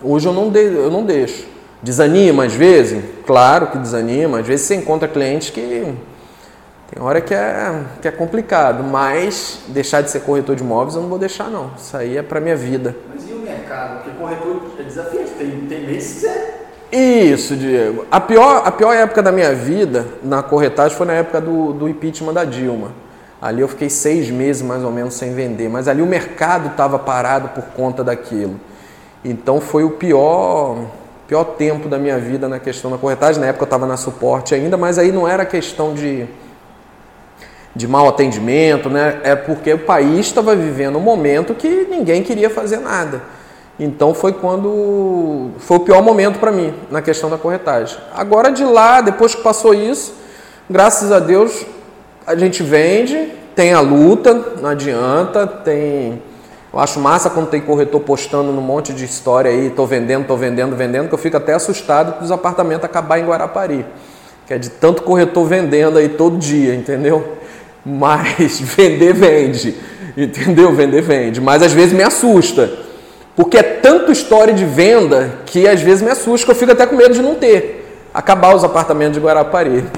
Hoje 0.02 0.26
eu 0.26 0.32
não, 0.32 0.50
de, 0.50 0.64
eu 0.64 0.90
não 0.90 1.04
deixo. 1.04 1.46
Desanima 1.80 2.46
às 2.46 2.54
vezes? 2.54 3.04
Claro 3.24 3.68
que 3.68 3.78
desanima. 3.78 4.40
Às 4.40 4.46
vezes 4.48 4.66
você 4.66 4.74
encontra 4.74 5.06
clientes 5.06 5.50
que 5.50 5.94
tem 6.94 7.02
hora 7.02 7.20
que 7.20 7.34
é, 7.34 7.80
que 8.00 8.06
é 8.06 8.10
complicado, 8.12 8.84
mas 8.84 9.58
deixar 9.66 10.00
de 10.00 10.12
ser 10.12 10.20
corretor 10.20 10.54
de 10.54 10.62
imóveis 10.62 10.94
eu 10.94 11.02
não 11.02 11.08
vou 11.08 11.18
deixar 11.18 11.50
não. 11.50 11.72
Isso 11.76 11.96
aí 11.96 12.16
é 12.16 12.22
pra 12.22 12.40
minha 12.40 12.54
vida. 12.54 12.94
Mas 13.12 13.28
e 13.28 13.32
o 13.32 13.38
mercado? 13.38 14.04
Porque 14.04 14.16
corretor 14.16 14.62
é 14.78 14.82
desafiante, 14.84 15.32
tem, 15.32 15.50
tem 15.68 15.84
meses 15.84 16.14
que 16.14 16.20
você... 16.20 16.54
Isso, 16.92 17.56
Diego. 17.56 18.06
A 18.08 18.20
pior, 18.20 18.62
a 18.64 18.70
pior 18.70 18.92
época 18.92 19.20
da 19.20 19.32
minha 19.32 19.52
vida 19.52 20.06
na 20.22 20.40
corretagem 20.40 20.96
foi 20.96 21.04
na 21.04 21.14
época 21.14 21.40
do, 21.40 21.72
do 21.72 21.88
impeachment 21.88 22.32
da 22.32 22.44
Dilma. 22.44 22.92
Ali 23.42 23.60
eu 23.60 23.66
fiquei 23.66 23.90
seis 23.90 24.30
meses 24.30 24.62
mais 24.62 24.84
ou 24.84 24.92
menos 24.92 25.14
sem 25.14 25.34
vender, 25.34 25.68
mas 25.68 25.88
ali 25.88 26.00
o 26.00 26.06
mercado 26.06 26.68
estava 26.68 26.96
parado 26.96 27.48
por 27.48 27.64
conta 27.74 28.04
daquilo. 28.04 28.60
Então 29.24 29.60
foi 29.60 29.82
o 29.82 29.90
pior, 29.90 30.76
pior 31.26 31.42
tempo 31.42 31.88
da 31.88 31.98
minha 31.98 32.18
vida 32.18 32.48
na 32.48 32.60
questão 32.60 32.88
da 32.88 32.98
corretagem. 32.98 33.40
Na 33.40 33.48
época 33.48 33.64
eu 33.64 33.66
estava 33.66 33.84
na 33.84 33.96
suporte 33.96 34.54
ainda, 34.54 34.76
mas 34.76 34.96
aí 34.96 35.10
não 35.10 35.26
era 35.26 35.44
questão 35.44 35.92
de, 35.92 36.28
de 37.74 37.88
mau 37.88 38.08
atendimento, 38.08 38.88
né? 38.88 39.20
É 39.24 39.34
porque 39.34 39.72
o 39.72 39.78
país 39.78 40.26
estava 40.26 40.54
vivendo 40.54 40.96
um 40.96 41.00
momento 41.00 41.54
que 41.54 41.86
ninguém 41.90 42.22
queria 42.22 42.48
fazer 42.48 42.78
nada. 42.78 43.22
Então 43.78 44.14
foi 44.14 44.32
quando 44.32 45.50
foi 45.58 45.78
o 45.78 45.80
pior 45.80 46.00
momento 46.00 46.38
para 46.38 46.52
mim 46.52 46.72
na 46.90 47.02
questão 47.02 47.28
da 47.28 47.36
corretagem. 47.36 47.98
Agora 48.14 48.50
de 48.50 48.64
lá, 48.64 49.00
depois 49.00 49.34
que 49.34 49.42
passou 49.42 49.74
isso, 49.74 50.14
graças 50.70 51.10
a 51.10 51.18
Deus 51.18 51.66
a 52.26 52.36
gente 52.36 52.62
vende, 52.62 53.32
tem 53.54 53.72
a 53.72 53.80
luta, 53.80 54.32
não 54.60 54.70
adianta, 54.70 55.46
tem 55.46 56.22
eu 56.72 56.80
acho 56.80 56.98
massa 56.98 57.30
quando 57.30 57.46
tem 57.48 57.60
corretor 57.60 58.00
postando 58.00 58.50
num 58.50 58.60
monte 58.60 58.92
de 58.92 59.04
história 59.04 59.48
aí, 59.48 59.70
tô 59.70 59.86
vendendo, 59.86 60.26
tô 60.26 60.36
vendendo, 60.36 60.74
vendendo, 60.74 61.06
que 61.06 61.14
eu 61.14 61.18
fico 61.18 61.36
até 61.36 61.54
assustado 61.54 62.18
que 62.18 62.24
os 62.24 62.32
apartamentos 62.32 62.84
acabar 62.84 63.20
em 63.20 63.24
Guarapari. 63.24 63.86
Que 64.44 64.54
é 64.54 64.58
de 64.58 64.70
tanto 64.70 65.02
corretor 65.02 65.46
vendendo 65.46 65.98
aí 65.98 66.08
todo 66.08 66.36
dia, 66.36 66.74
entendeu? 66.74 67.38
Mas 67.84 68.60
vender 68.62 69.12
vende, 69.12 69.74
entendeu? 70.16 70.72
Vender 70.72 71.02
vende. 71.02 71.40
Mas 71.40 71.62
às 71.62 71.72
vezes 71.72 71.92
me 71.92 72.02
assusta. 72.02 72.70
Porque 73.36 73.58
é 73.58 73.62
tanto 73.62 74.12
história 74.12 74.54
de 74.54 74.64
venda 74.64 75.38
que 75.44 75.66
às 75.68 75.80
vezes 75.80 76.02
me 76.02 76.10
assusta, 76.10 76.46
que 76.46 76.50
eu 76.52 76.56
fico 76.56 76.72
até 76.72 76.86
com 76.86 76.96
medo 76.96 77.14
de 77.14 77.22
não 77.22 77.34
ter. 77.34 78.08
Acabar 78.14 78.54
os 78.54 78.62
apartamentos 78.62 79.14
de 79.14 79.20
Guarapari. 79.20 79.84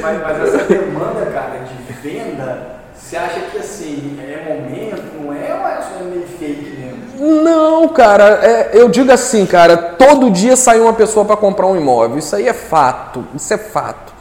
Mas, 0.00 0.22
mas 0.22 0.54
essa 0.54 0.64
demanda, 0.64 1.26
cara, 1.32 1.58
de 1.58 1.92
venda, 2.08 2.78
você 2.94 3.16
acha 3.16 3.40
que 3.40 3.58
assim, 3.58 4.18
é 4.22 4.48
momento, 4.48 5.02
não 5.20 5.32
é? 5.32 5.54
Ou 5.54 5.66
é 5.66 5.80
só 5.82 6.04
meio 6.04 6.26
fake 6.38 6.76
mesmo? 6.78 7.42
Não, 7.42 7.88
cara, 7.88 8.40
é, 8.42 8.70
eu 8.72 8.88
digo 8.88 9.10
assim, 9.10 9.44
cara, 9.44 9.76
todo 9.76 10.30
dia 10.30 10.56
sai 10.56 10.80
uma 10.80 10.92
pessoa 10.92 11.24
para 11.24 11.36
comprar 11.36 11.66
um 11.66 11.76
imóvel. 11.76 12.18
Isso 12.18 12.36
aí 12.36 12.46
é 12.46 12.52
fato, 12.52 13.26
isso 13.34 13.52
é 13.52 13.58
fato. 13.58 14.12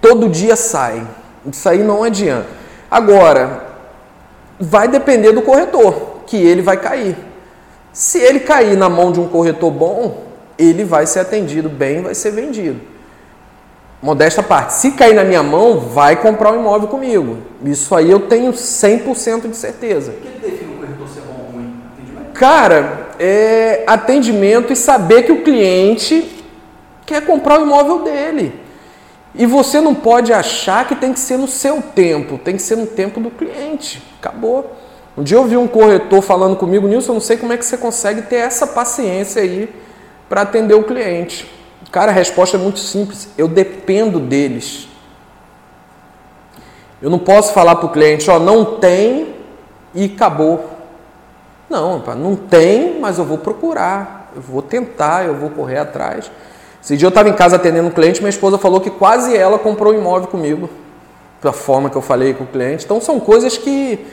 Todo 0.00 0.28
dia 0.28 0.56
sai. 0.56 1.02
Isso 1.50 1.68
aí 1.68 1.82
não 1.82 2.02
adianta. 2.02 2.46
Agora, 2.90 3.64
vai 4.58 4.88
depender 4.88 5.32
do 5.32 5.42
corretor, 5.42 6.20
que 6.26 6.36
ele 6.36 6.62
vai 6.62 6.76
cair. 6.76 7.16
Se 7.92 8.18
ele 8.18 8.40
cair 8.40 8.76
na 8.76 8.88
mão 8.88 9.12
de 9.12 9.20
um 9.20 9.28
corretor 9.28 9.70
bom, 9.70 10.24
ele 10.58 10.84
vai 10.84 11.06
ser 11.06 11.20
atendido 11.20 11.68
bem, 11.68 12.02
vai 12.02 12.14
ser 12.14 12.30
vendido. 12.30 12.80
Modesta 14.00 14.42
parte. 14.42 14.74
Se 14.74 14.92
cair 14.92 15.14
na 15.14 15.24
minha 15.24 15.42
mão, 15.42 15.80
vai 15.80 16.16
comprar 16.16 16.52
um 16.52 16.60
imóvel 16.60 16.88
comigo. 16.88 17.38
Isso 17.64 17.94
aí 17.94 18.10
eu 18.10 18.20
tenho 18.20 18.52
100% 18.52 19.48
de 19.50 19.56
certeza. 19.56 20.12
O 20.12 20.14
que 20.14 20.28
ele 20.28 20.38
define 20.38 20.74
um 20.74 20.78
corretor 20.78 21.08
ser 21.08 21.20
bom 21.22 21.46
ou 21.46 21.52
ruim? 21.52 21.74
Atendimento? 21.92 22.32
Cara, 22.32 23.08
é 23.18 23.82
atendimento 23.86 24.72
e 24.72 24.76
saber 24.76 25.22
que 25.24 25.32
o 25.32 25.42
cliente 25.42 26.44
quer 27.04 27.26
comprar 27.26 27.58
o 27.58 27.64
imóvel 27.64 28.04
dele. 28.04 28.67
E 29.34 29.46
você 29.46 29.80
não 29.80 29.94
pode 29.94 30.32
achar 30.32 30.86
que 30.86 30.96
tem 30.96 31.12
que 31.12 31.20
ser 31.20 31.36
no 31.36 31.46
seu 31.46 31.82
tempo, 31.82 32.38
tem 32.38 32.56
que 32.56 32.62
ser 32.62 32.76
no 32.76 32.86
tempo 32.86 33.20
do 33.20 33.30
cliente. 33.30 34.02
Acabou. 34.18 34.76
Um 35.16 35.22
dia 35.22 35.36
eu 35.36 35.44
vi 35.44 35.56
um 35.56 35.66
corretor 35.66 36.22
falando 36.22 36.56
comigo, 36.56 36.86
Nilson, 36.86 37.10
eu 37.10 37.14
não 37.14 37.20
sei 37.20 37.36
como 37.36 37.52
é 37.52 37.56
que 37.56 37.64
você 37.64 37.76
consegue 37.76 38.22
ter 38.22 38.36
essa 38.36 38.66
paciência 38.66 39.42
aí 39.42 39.68
para 40.28 40.42
atender 40.42 40.74
o 40.74 40.84
cliente. 40.84 41.50
Cara, 41.90 42.10
a 42.10 42.14
resposta 42.14 42.56
é 42.56 42.60
muito 42.60 42.78
simples. 42.78 43.28
Eu 43.36 43.48
dependo 43.48 44.20
deles. 44.20 44.88
Eu 47.00 47.10
não 47.10 47.18
posso 47.18 47.52
falar 47.52 47.76
para 47.76 47.86
o 47.86 47.92
cliente, 47.92 48.30
ó, 48.30 48.38
não 48.38 48.78
tem 48.78 49.34
e 49.94 50.04
acabou. 50.04 50.64
Não, 51.70 51.98
não 52.16 52.34
tem, 52.34 52.98
mas 52.98 53.18
eu 53.18 53.24
vou 53.24 53.38
procurar, 53.38 54.30
eu 54.34 54.40
vou 54.40 54.62
tentar, 54.62 55.26
eu 55.26 55.34
vou 55.34 55.50
correr 55.50 55.78
atrás. 55.78 56.30
Esse 56.88 56.96
dia 56.96 57.04
eu 57.04 57.10
estava 57.10 57.28
em 57.28 57.34
casa 57.34 57.56
atendendo 57.56 57.86
um 57.86 57.90
cliente, 57.90 58.20
minha 58.20 58.30
esposa 58.30 58.56
falou 58.56 58.80
que 58.80 58.88
quase 58.88 59.36
ela 59.36 59.58
comprou 59.58 59.92
um 59.92 59.98
imóvel 59.98 60.26
comigo, 60.26 60.70
da 61.42 61.52
forma 61.52 61.90
que 61.90 61.96
eu 61.96 62.00
falei 62.00 62.32
com 62.32 62.44
o 62.44 62.46
cliente. 62.46 62.86
Então 62.86 62.98
são 62.98 63.20
coisas 63.20 63.58
que, 63.58 64.06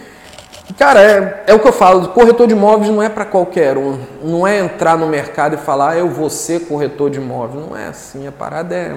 cara, 0.77 1.01
é, 1.01 1.43
é 1.47 1.53
o 1.53 1.59
que 1.61 1.69
eu 1.69 1.71
falo, 1.71 2.09
corretor 2.09 2.47
de 2.47 2.53
imóveis 2.53 2.91
não 2.91 3.01
é 3.01 3.07
para 3.07 3.23
qualquer 3.23 3.77
um. 3.77 3.97
Não 4.21 4.45
é 4.45 4.59
entrar 4.59 4.97
no 4.97 5.07
mercado 5.07 5.55
e 5.55 5.57
falar, 5.57 5.91
ah, 5.91 5.97
eu 5.97 6.09
vou 6.09 6.29
ser 6.29 6.67
corretor 6.67 7.09
de 7.09 7.17
imóvel. 7.17 7.61
Não 7.61 7.77
é 7.77 7.87
assim, 7.87 8.27
a 8.27 8.31
parada 8.33 8.75
é, 8.75 8.93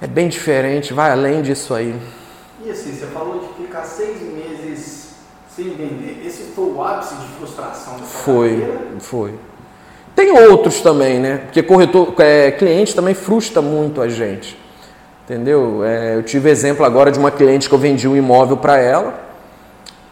é 0.00 0.06
bem 0.06 0.28
diferente, 0.28 0.94
vai 0.94 1.10
além 1.10 1.42
disso 1.42 1.74
aí. 1.74 2.00
E 2.64 2.70
assim, 2.70 2.92
você 2.92 3.06
falou 3.06 3.40
de 3.40 3.64
ficar 3.64 3.82
seis 3.82 4.22
meses 4.22 5.14
sem 5.48 5.70
vender. 5.70 6.22
Esse 6.24 6.52
foi 6.54 6.66
o 6.66 6.80
ápice 6.80 7.16
de 7.16 7.26
frustração 7.36 7.94
da 7.94 8.06
sua 8.06 8.20
Foi, 8.20 8.50
carreira? 8.50 8.80
foi. 9.00 9.34
Tem 10.14 10.30
outros 10.48 10.80
também, 10.80 11.18
né? 11.18 11.38
Porque 11.44 11.62
corretor, 11.62 12.14
é, 12.18 12.52
cliente 12.52 12.94
também 12.94 13.14
frustra 13.14 13.60
muito 13.60 14.00
a 14.00 14.08
gente. 14.08 14.56
Entendeu? 15.24 15.82
É, 15.84 16.14
eu 16.16 16.22
tive 16.22 16.50
exemplo 16.50 16.84
agora 16.84 17.10
de 17.10 17.18
uma 17.18 17.30
cliente 17.30 17.68
que 17.68 17.74
eu 17.74 17.78
vendi 17.78 18.06
um 18.06 18.16
imóvel 18.16 18.56
para 18.56 18.78
ela. 18.78 19.14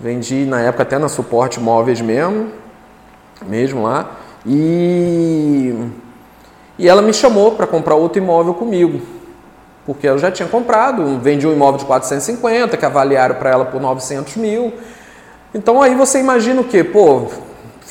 Vendi 0.00 0.44
na 0.44 0.60
época 0.60 0.82
até 0.82 0.98
na 0.98 1.08
suporte 1.08 1.60
móveis 1.60 2.00
mesmo, 2.00 2.48
mesmo 3.46 3.82
lá. 3.82 4.16
E, 4.44 5.74
e 6.76 6.88
ela 6.88 7.00
me 7.00 7.12
chamou 7.12 7.52
para 7.52 7.66
comprar 7.66 7.94
outro 7.94 8.20
imóvel 8.20 8.54
comigo. 8.54 9.00
Porque 9.86 10.08
eu 10.08 10.18
já 10.18 10.30
tinha 10.30 10.48
comprado, 10.48 11.18
vendi 11.20 11.46
um 11.46 11.52
imóvel 11.52 11.78
de 11.78 11.84
450, 11.84 12.76
que 12.76 12.84
avaliaram 12.84 13.36
para 13.36 13.50
ela 13.50 13.64
por 13.64 13.80
900 13.80 14.36
mil. 14.36 14.72
Então 15.54 15.82
aí 15.82 15.94
você 15.94 16.18
imagina 16.18 16.60
o 16.60 16.64
quê? 16.64 16.82
Pô, 16.82 17.26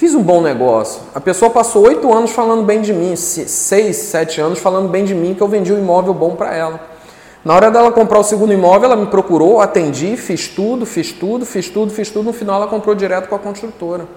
fiz 0.02 0.16
um 0.16 0.24
bom 0.24 0.42
negócio. 0.42 1.00
A 1.14 1.22
pessoa 1.22 1.52
passou 1.52 1.86
oito 1.86 2.12
anos 2.12 2.32
falando 2.32 2.64
bem 2.64 2.82
de 2.82 2.92
mim, 2.92 3.16
seis, 3.16 3.98
sete 3.98 4.42
anos 4.42 4.58
falando 4.58 4.90
bem 4.90 5.06
de 5.06 5.14
mim, 5.14 5.36
que 5.36 5.42
eu 5.42 5.48
vendi 5.48 5.72
um 5.72 5.78
imóvel 5.78 6.12
bom 6.12 6.36
para 6.36 6.56
ela. 6.56 6.82
Na 7.46 7.54
hora 7.54 7.70
dela 7.70 7.92
comprar 7.92 8.18
o 8.18 8.24
segundo 8.24 8.52
imóvel, 8.52 8.86
ela 8.86 8.96
me 8.96 9.06
procurou, 9.06 9.62
atendi, 9.62 10.18
fiz 10.18 10.48
tudo, 10.48 10.88
fiz 10.88 11.12
tudo, 11.12 11.46
fiz 11.46 11.70
tudo, 11.70 11.94
fiz 11.94 12.10
tudo. 12.10 12.26
No 12.26 12.34
final, 12.34 12.56
ela 12.56 12.68
comprou 12.68 12.96
direto 12.96 13.30
com 13.30 13.36
a 13.36 13.38
construtora. 13.38 14.08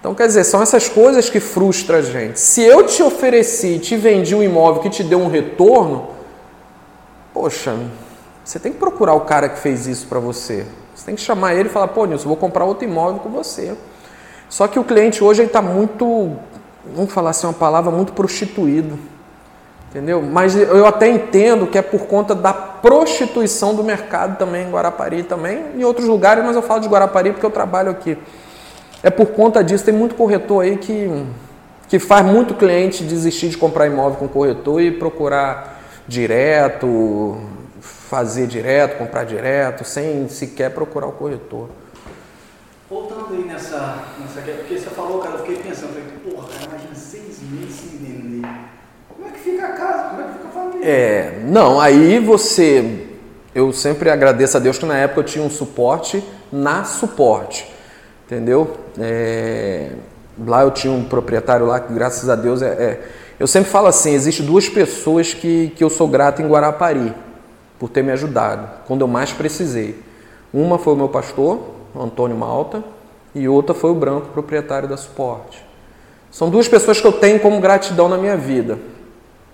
Então, 0.00 0.12
quer 0.12 0.26
dizer, 0.26 0.42
são 0.42 0.60
essas 0.60 0.88
coisas 0.88 1.30
que 1.30 1.38
frustram 1.38 1.98
a 1.98 2.02
gente. 2.02 2.40
Se 2.40 2.60
eu 2.60 2.84
te 2.84 3.00
ofereci, 3.00 3.78
te 3.78 3.96
vendi 3.96 4.34
um 4.34 4.42
imóvel 4.42 4.82
que 4.82 4.90
te 4.90 5.04
deu 5.04 5.20
um 5.20 5.28
retorno, 5.28 6.08
poxa, 7.32 7.76
você 8.44 8.58
tem 8.58 8.72
que 8.72 8.78
procurar 8.78 9.14
o 9.14 9.20
cara 9.20 9.48
que 9.48 9.60
fez 9.60 9.86
isso 9.86 10.08
para 10.08 10.18
você. 10.18 10.66
Você 10.96 11.06
tem 11.06 11.14
que 11.14 11.20
chamar 11.20 11.54
ele 11.54 11.68
e 11.68 11.72
falar, 11.72 11.86
pô, 11.86 12.06
Nilson, 12.06 12.26
vou 12.26 12.36
comprar 12.36 12.64
outro 12.64 12.84
imóvel 12.84 13.20
com 13.20 13.28
você. 13.28 13.76
Só 14.54 14.68
que 14.68 14.78
o 14.78 14.84
cliente 14.84 15.24
hoje 15.24 15.42
está 15.42 15.60
muito, 15.60 16.30
vamos 16.94 17.12
falar 17.12 17.30
assim, 17.30 17.44
uma 17.44 17.52
palavra 17.52 17.90
muito 17.90 18.12
prostituído. 18.12 18.96
Entendeu? 19.90 20.22
Mas 20.22 20.54
eu 20.54 20.86
até 20.86 21.08
entendo 21.08 21.66
que 21.66 21.76
é 21.76 21.82
por 21.82 22.06
conta 22.06 22.36
da 22.36 22.52
prostituição 22.52 23.74
do 23.74 23.82
mercado 23.82 24.38
também 24.38 24.64
em 24.64 24.70
Guarapari, 24.70 25.24
também 25.24 25.60
em 25.76 25.82
outros 25.82 26.06
lugares, 26.06 26.44
mas 26.44 26.54
eu 26.54 26.62
falo 26.62 26.80
de 26.80 26.86
Guarapari 26.86 27.32
porque 27.32 27.44
eu 27.44 27.50
trabalho 27.50 27.90
aqui. 27.90 28.16
É 29.02 29.10
por 29.10 29.26
conta 29.26 29.62
disso, 29.64 29.84
tem 29.84 29.92
muito 29.92 30.14
corretor 30.14 30.62
aí 30.62 30.76
que, 30.76 31.10
que 31.88 31.98
faz 31.98 32.24
muito 32.24 32.54
cliente 32.54 33.02
desistir 33.02 33.48
de 33.48 33.58
comprar 33.58 33.88
imóvel 33.88 34.20
com 34.20 34.28
corretor 34.28 34.80
e 34.80 34.92
procurar 34.92 35.80
direto, 36.06 37.40
fazer 37.80 38.46
direto, 38.46 38.98
comprar 38.98 39.24
direto, 39.24 39.84
sem 39.84 40.28
sequer 40.28 40.70
procurar 40.70 41.08
o 41.08 41.12
corretor. 41.12 41.66
Nessa, 44.18 44.40
nessa 44.40 44.52
porque 44.58 44.78
você 44.78 44.90
falou, 44.90 45.18
cara, 45.18 45.34
eu 45.34 45.38
fiquei 45.40 45.56
pensando, 45.56 45.92
falei, 45.92 46.04
porra, 46.24 46.48
cara, 46.48 46.70
imagina 46.70 46.94
seis 46.94 47.38
meses 47.42 47.74
sem 47.74 47.98
vender. 47.98 48.48
Como 49.08 49.28
é 49.28 49.30
que 49.30 49.38
fica 49.38 49.66
a 49.66 49.72
casa? 49.72 50.08
Como 50.10 50.20
é 50.20 50.24
que 50.24 50.32
fica 50.32 50.48
a 50.48 50.50
família? 50.50 50.88
É, 50.88 51.42
não, 51.46 51.80
aí 51.80 52.18
você. 52.18 53.08
Eu 53.54 53.72
sempre 53.72 54.10
agradeço 54.10 54.56
a 54.56 54.60
Deus 54.60 54.78
que 54.78 54.86
na 54.86 54.96
época 54.96 55.20
eu 55.20 55.24
tinha 55.24 55.44
um 55.44 55.50
suporte 55.50 56.24
na 56.50 56.84
suporte. 56.84 57.72
Entendeu? 58.26 58.76
É, 58.98 59.90
lá 60.44 60.62
eu 60.62 60.70
tinha 60.70 60.92
um 60.92 61.04
proprietário 61.04 61.66
lá 61.66 61.78
que, 61.78 61.92
graças 61.92 62.28
a 62.28 62.34
Deus, 62.34 62.62
é, 62.62 62.66
é, 62.66 63.00
eu 63.38 63.46
sempre 63.46 63.70
falo 63.70 63.86
assim: 63.86 64.12
existe 64.12 64.42
duas 64.42 64.68
pessoas 64.68 65.34
que, 65.34 65.72
que 65.76 65.84
eu 65.84 65.90
sou 65.90 66.08
grato 66.08 66.42
em 66.42 66.48
Guarapari 66.48 67.14
por 67.78 67.88
ter 67.88 68.02
me 68.02 68.12
ajudado 68.12 68.68
quando 68.86 69.02
eu 69.02 69.08
mais 69.08 69.32
precisei. 69.32 70.00
Uma 70.52 70.78
foi 70.78 70.94
o 70.94 70.96
meu 70.96 71.08
pastor, 71.08 71.60
Antônio 71.94 72.36
Malta, 72.36 72.82
e 73.34 73.48
outra 73.48 73.74
foi 73.74 73.90
o 73.90 73.94
Branco, 73.94 74.28
proprietário 74.28 74.88
da 74.88 74.96
Suporte. 74.96 75.64
São 76.30 76.50
duas 76.50 76.68
pessoas 76.68 77.00
que 77.00 77.06
eu 77.06 77.12
tenho 77.12 77.40
como 77.40 77.60
gratidão 77.60 78.08
na 78.08 78.18
minha 78.18 78.36
vida, 78.36 78.78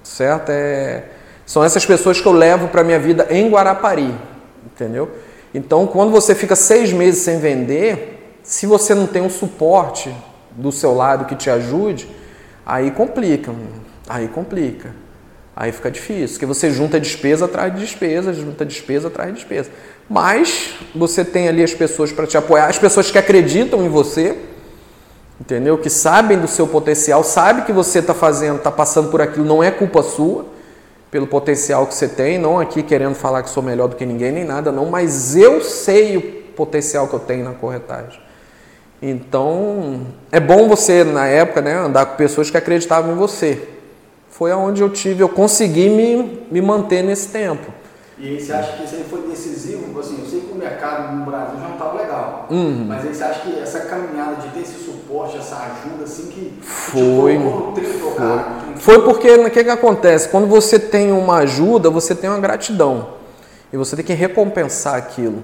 certo? 0.03 0.51
É, 0.51 1.05
são 1.47 1.65
essas 1.65 1.85
pessoas 1.85 2.21
que 2.21 2.27
eu 2.27 2.33
levo 2.33 2.69
para 2.69 2.81
a 2.81 2.85
minha 2.85 2.99
vida 2.99 3.27
em 3.31 3.49
Guarapari, 3.51 4.15
entendeu? 4.65 5.11
Então, 5.53 5.87
quando 5.87 6.11
você 6.11 6.35
fica 6.35 6.55
seis 6.55 6.93
meses 6.93 7.23
sem 7.23 7.39
vender, 7.39 8.39
se 8.43 8.67
você 8.67 8.95
não 8.95 9.07
tem 9.07 9.23
um 9.23 9.31
suporte 9.31 10.15
do 10.53 10.71
seu 10.71 10.95
lado 10.95 11.25
que 11.25 11.35
te 11.35 11.51
ajude, 11.51 12.09
aí 12.65 12.91
complica, 12.91 13.53
aí 14.09 14.29
complica. 14.29 14.95
Aí 15.55 15.73
fica 15.73 15.91
difícil, 15.91 16.37
porque 16.37 16.47
você 16.47 16.71
junta 16.71 16.99
despesa 16.99 17.45
atrás 17.45 17.75
de 17.75 17.81
despesa, 17.81 18.33
junta 18.33 18.65
despesa 18.65 19.09
atrás 19.09 19.31
de 19.31 19.37
despesa. 19.37 19.71
Mas 20.11 20.75
você 20.93 21.25
tem 21.25 21.47
ali 21.47 21.63
as 21.63 21.73
pessoas 21.73 22.11
para 22.11 22.27
te 22.27 22.37
apoiar, 22.37 22.67
as 22.67 22.77
pessoas 22.77 23.13
que 23.13 23.17
acreditam 23.17 23.85
em 23.85 23.89
você, 23.89 24.37
entendeu? 25.41 25.79
Que 25.79 25.89
sabem 25.89 26.37
do 26.37 26.49
seu 26.49 26.67
potencial, 26.67 27.23
sabem 27.23 27.65
que 27.65 27.73
você 27.73 28.01
está 28.01 28.13
fazendo, 28.13 28.57
está 28.57 28.73
passando 28.73 29.09
por 29.09 29.23
aquilo, 29.23 29.47
não 29.47 29.63
é 29.63 29.71
culpa 29.71 30.03
sua, 30.03 30.47
pelo 31.13 31.29
potencial 31.29 31.87
que 31.87 31.95
você 31.95 32.09
tem, 32.09 32.39
não 32.39 32.59
aqui 32.59 32.83
querendo 32.83 33.15
falar 33.15 33.45
que 33.45 33.51
sou 33.51 33.63
melhor 33.63 33.87
do 33.87 33.95
que 33.95 34.05
ninguém 34.05 34.33
nem 34.33 34.45
nada, 34.45 34.73
não, 34.73 34.87
mas 34.87 35.37
eu 35.37 35.61
sei 35.61 36.17
o 36.17 36.23
potencial 36.57 37.07
que 37.07 37.15
eu 37.15 37.21
tenho 37.21 37.45
na 37.45 37.53
corretagem. 37.53 38.21
Então, 39.01 40.01
é 40.33 40.41
bom 40.41 40.69
você, 40.69 41.05
na 41.05 41.29
época, 41.29 41.61
né, 41.63 41.75
andar 41.75 42.05
com 42.05 42.17
pessoas 42.17 42.51
que 42.51 42.57
acreditavam 42.57 43.13
em 43.13 43.17
você. 43.17 43.63
Foi 44.29 44.51
aonde 44.51 44.83
eu 44.83 44.91
tive, 44.91 45.23
eu 45.23 45.29
consegui 45.29 45.89
me, 45.89 46.47
me 46.51 46.61
manter 46.61 47.03
nesse 47.03 47.29
tempo. 47.29 47.80
E 48.23 48.29
aí 48.29 48.41
você 48.41 48.53
acha 48.53 48.77
que 48.77 48.85
isso 48.85 48.97
aí 48.97 49.05
foi 49.09 49.23
decisivo? 49.23 49.85
Tipo 49.85 49.99
assim, 49.99 50.19
eu 50.23 50.29
sei 50.29 50.41
que 50.41 50.53
o 50.53 50.55
mercado 50.55 51.17
no 51.17 51.25
Brasil 51.25 51.59
já 51.59 51.69
não 51.69 51.73
estava 51.73 51.99
legal, 51.99 52.47
uhum. 52.51 52.85
mas 52.87 53.07
aí 53.07 53.15
você 53.15 53.25
acha 53.25 53.41
que 53.41 53.59
essa 53.59 53.81
caminhada 53.81 54.43
de 54.43 54.49
ter 54.49 54.61
esse 54.61 54.85
suporte, 54.85 55.39
essa 55.39 55.57
ajuda, 55.57 56.05
assim, 56.05 56.27
que 56.27 56.53
foi, 56.61 57.39
trilho, 57.75 57.93
foi. 58.15 58.77
foi 58.77 59.03
porque 59.05 59.31
o 59.31 59.51
que, 59.51 59.65
que 59.65 59.71
acontece? 59.71 60.29
Quando 60.29 60.47
você 60.47 60.79
tem 60.79 61.11
uma 61.11 61.39
ajuda, 61.39 61.89
você 61.89 62.15
tem 62.15 62.29
uma 62.29 62.39
gratidão. 62.39 63.21
E 63.73 63.79
você 63.79 63.97
tem 63.97 64.05
que 64.05 64.13
recompensar 64.13 64.97
aquilo. 64.97 65.43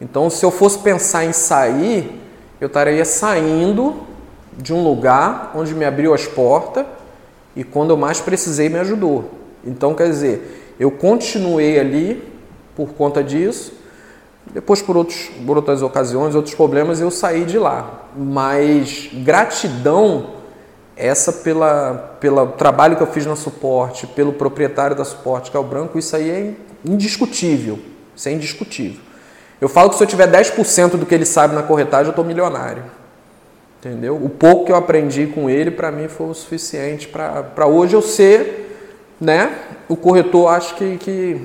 Então, 0.00 0.28
se 0.28 0.44
eu 0.44 0.50
fosse 0.50 0.80
pensar 0.80 1.24
em 1.24 1.32
sair, 1.32 2.20
eu 2.60 2.66
estaria 2.66 3.04
saindo 3.04 3.94
de 4.56 4.74
um 4.74 4.82
lugar 4.82 5.52
onde 5.54 5.74
me 5.74 5.84
abriu 5.84 6.12
as 6.12 6.26
portas 6.26 6.84
e 7.54 7.62
quando 7.62 7.90
eu 7.90 7.96
mais 7.96 8.20
precisei 8.20 8.68
me 8.68 8.80
ajudou. 8.80 9.30
Então, 9.64 9.94
quer 9.94 10.08
dizer, 10.08 10.69
eu 10.80 10.90
continuei 10.90 11.78
ali 11.78 12.26
por 12.74 12.94
conta 12.94 13.22
disso. 13.22 13.74
Depois, 14.46 14.80
por, 14.80 14.96
outros, 14.96 15.30
por 15.46 15.58
outras 15.58 15.82
ocasiões, 15.82 16.34
outros 16.34 16.54
problemas, 16.54 17.02
eu 17.02 17.10
saí 17.10 17.44
de 17.44 17.58
lá. 17.58 18.06
Mas 18.16 19.10
gratidão, 19.12 20.30
essa 20.96 21.34
pela, 21.34 22.16
pelo 22.18 22.46
trabalho 22.46 22.96
que 22.96 23.02
eu 23.02 23.06
fiz 23.06 23.26
na 23.26 23.36
suporte, 23.36 24.06
pelo 24.06 24.32
proprietário 24.32 24.96
da 24.96 25.04
suporte, 25.04 25.50
que 25.50 25.56
é 25.56 25.60
o 25.60 25.64
Branco, 25.64 25.98
isso 25.98 26.16
aí 26.16 26.30
é 26.30 26.54
indiscutível. 26.82 27.78
Isso 28.16 28.30
é 28.30 28.32
indiscutível. 28.32 29.02
Eu 29.60 29.68
falo 29.68 29.90
que 29.90 29.96
se 29.96 30.02
eu 30.02 30.06
tiver 30.06 30.32
10% 30.32 30.92
do 30.92 31.04
que 31.04 31.14
ele 31.14 31.26
sabe 31.26 31.54
na 31.54 31.62
corretagem, 31.62 32.06
eu 32.06 32.10
estou 32.10 32.24
milionário. 32.24 32.84
Entendeu? 33.78 34.16
O 34.16 34.30
pouco 34.30 34.64
que 34.64 34.72
eu 34.72 34.76
aprendi 34.76 35.26
com 35.26 35.50
ele, 35.50 35.70
para 35.70 35.92
mim, 35.92 36.08
foi 36.08 36.28
o 36.28 36.34
suficiente 36.34 37.06
para 37.06 37.66
hoje 37.66 37.94
eu 37.94 38.00
ser 38.00 38.68
né, 39.20 39.54
o 39.92 39.96
corretor, 39.96 40.48
acho 40.48 40.74
que, 40.76 40.96
que, 40.98 41.40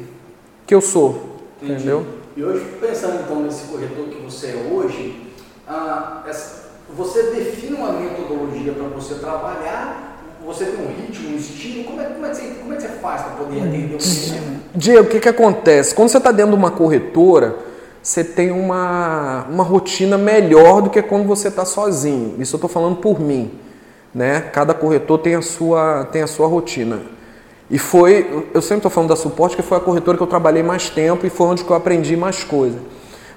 que 0.65 0.75
eu 0.75 0.81
sou. 0.81 1.39
Entendi. 1.61 1.81
Entendeu? 1.81 2.05
E 2.37 2.43
hoje, 2.43 2.65
pensando 2.79 3.21
então 3.23 3.41
nesse 3.41 3.67
corretor 3.67 4.05
que 4.05 4.21
você 4.21 4.47
é 4.47 4.71
hoje, 4.71 5.31
ah, 5.67 6.23
essa, 6.27 6.69
você 6.95 7.23
define 7.31 7.75
uma 7.75 7.91
metodologia 7.93 8.71
para 8.71 8.87
você 8.87 9.15
trabalhar 9.15 10.15
você 10.45 10.65
tem 10.65 10.85
um 10.85 10.89
ritmo, 10.89 11.33
um 11.33 11.37
estilo? 11.37 11.83
Como 11.85 11.99
é, 11.99 12.05
como 12.05 12.25
é, 12.25 12.29
que, 12.29 12.35
você, 12.35 12.47
como 12.61 12.73
é 12.73 12.75
que 12.75 12.83
você 12.83 12.89
faz 12.89 13.21
para 13.23 13.31
poder 13.31 13.61
atender 13.61 13.95
o 13.95 13.97
cliente? 13.97 14.59
Diego, 14.75 15.01
o 15.01 15.09
que, 15.09 15.19
que 15.19 15.29
acontece? 15.29 15.95
Quando 15.95 16.09
você 16.09 16.17
está 16.17 16.31
dentro 16.31 16.51
de 16.51 16.57
uma 16.57 16.69
corretora, 16.69 17.55
você 18.01 18.23
tem 18.23 18.51
uma, 18.51 19.47
uma 19.49 19.63
rotina 19.63 20.19
melhor 20.19 20.83
do 20.83 20.91
que 20.91 21.01
quando 21.01 21.25
você 21.25 21.47
está 21.47 21.65
sozinho. 21.65 22.35
Isso 22.39 22.55
eu 22.55 22.57
estou 22.57 22.69
falando 22.69 22.97
por 22.97 23.19
mim. 23.19 23.51
Né? 24.13 24.41
Cada 24.53 24.73
corretor 24.75 25.17
tem 25.17 25.33
a 25.33 25.41
sua, 25.41 26.05
tem 26.11 26.21
a 26.21 26.27
sua 26.27 26.47
rotina. 26.47 27.14
E 27.69 27.79
foi, 27.79 28.45
eu 28.53 28.61
sempre 28.61 28.77
estou 28.77 28.91
falando 28.91 29.09
da 29.09 29.15
suporte, 29.15 29.55
que 29.55 29.61
foi 29.61 29.77
a 29.77 29.81
corretora 29.81 30.17
que 30.17 30.23
eu 30.23 30.27
trabalhei 30.27 30.61
mais 30.61 30.89
tempo 30.89 31.25
e 31.25 31.29
foi 31.29 31.47
onde 31.47 31.63
que 31.63 31.71
eu 31.71 31.75
aprendi 31.75 32.15
mais 32.15 32.43
coisas. 32.43 32.79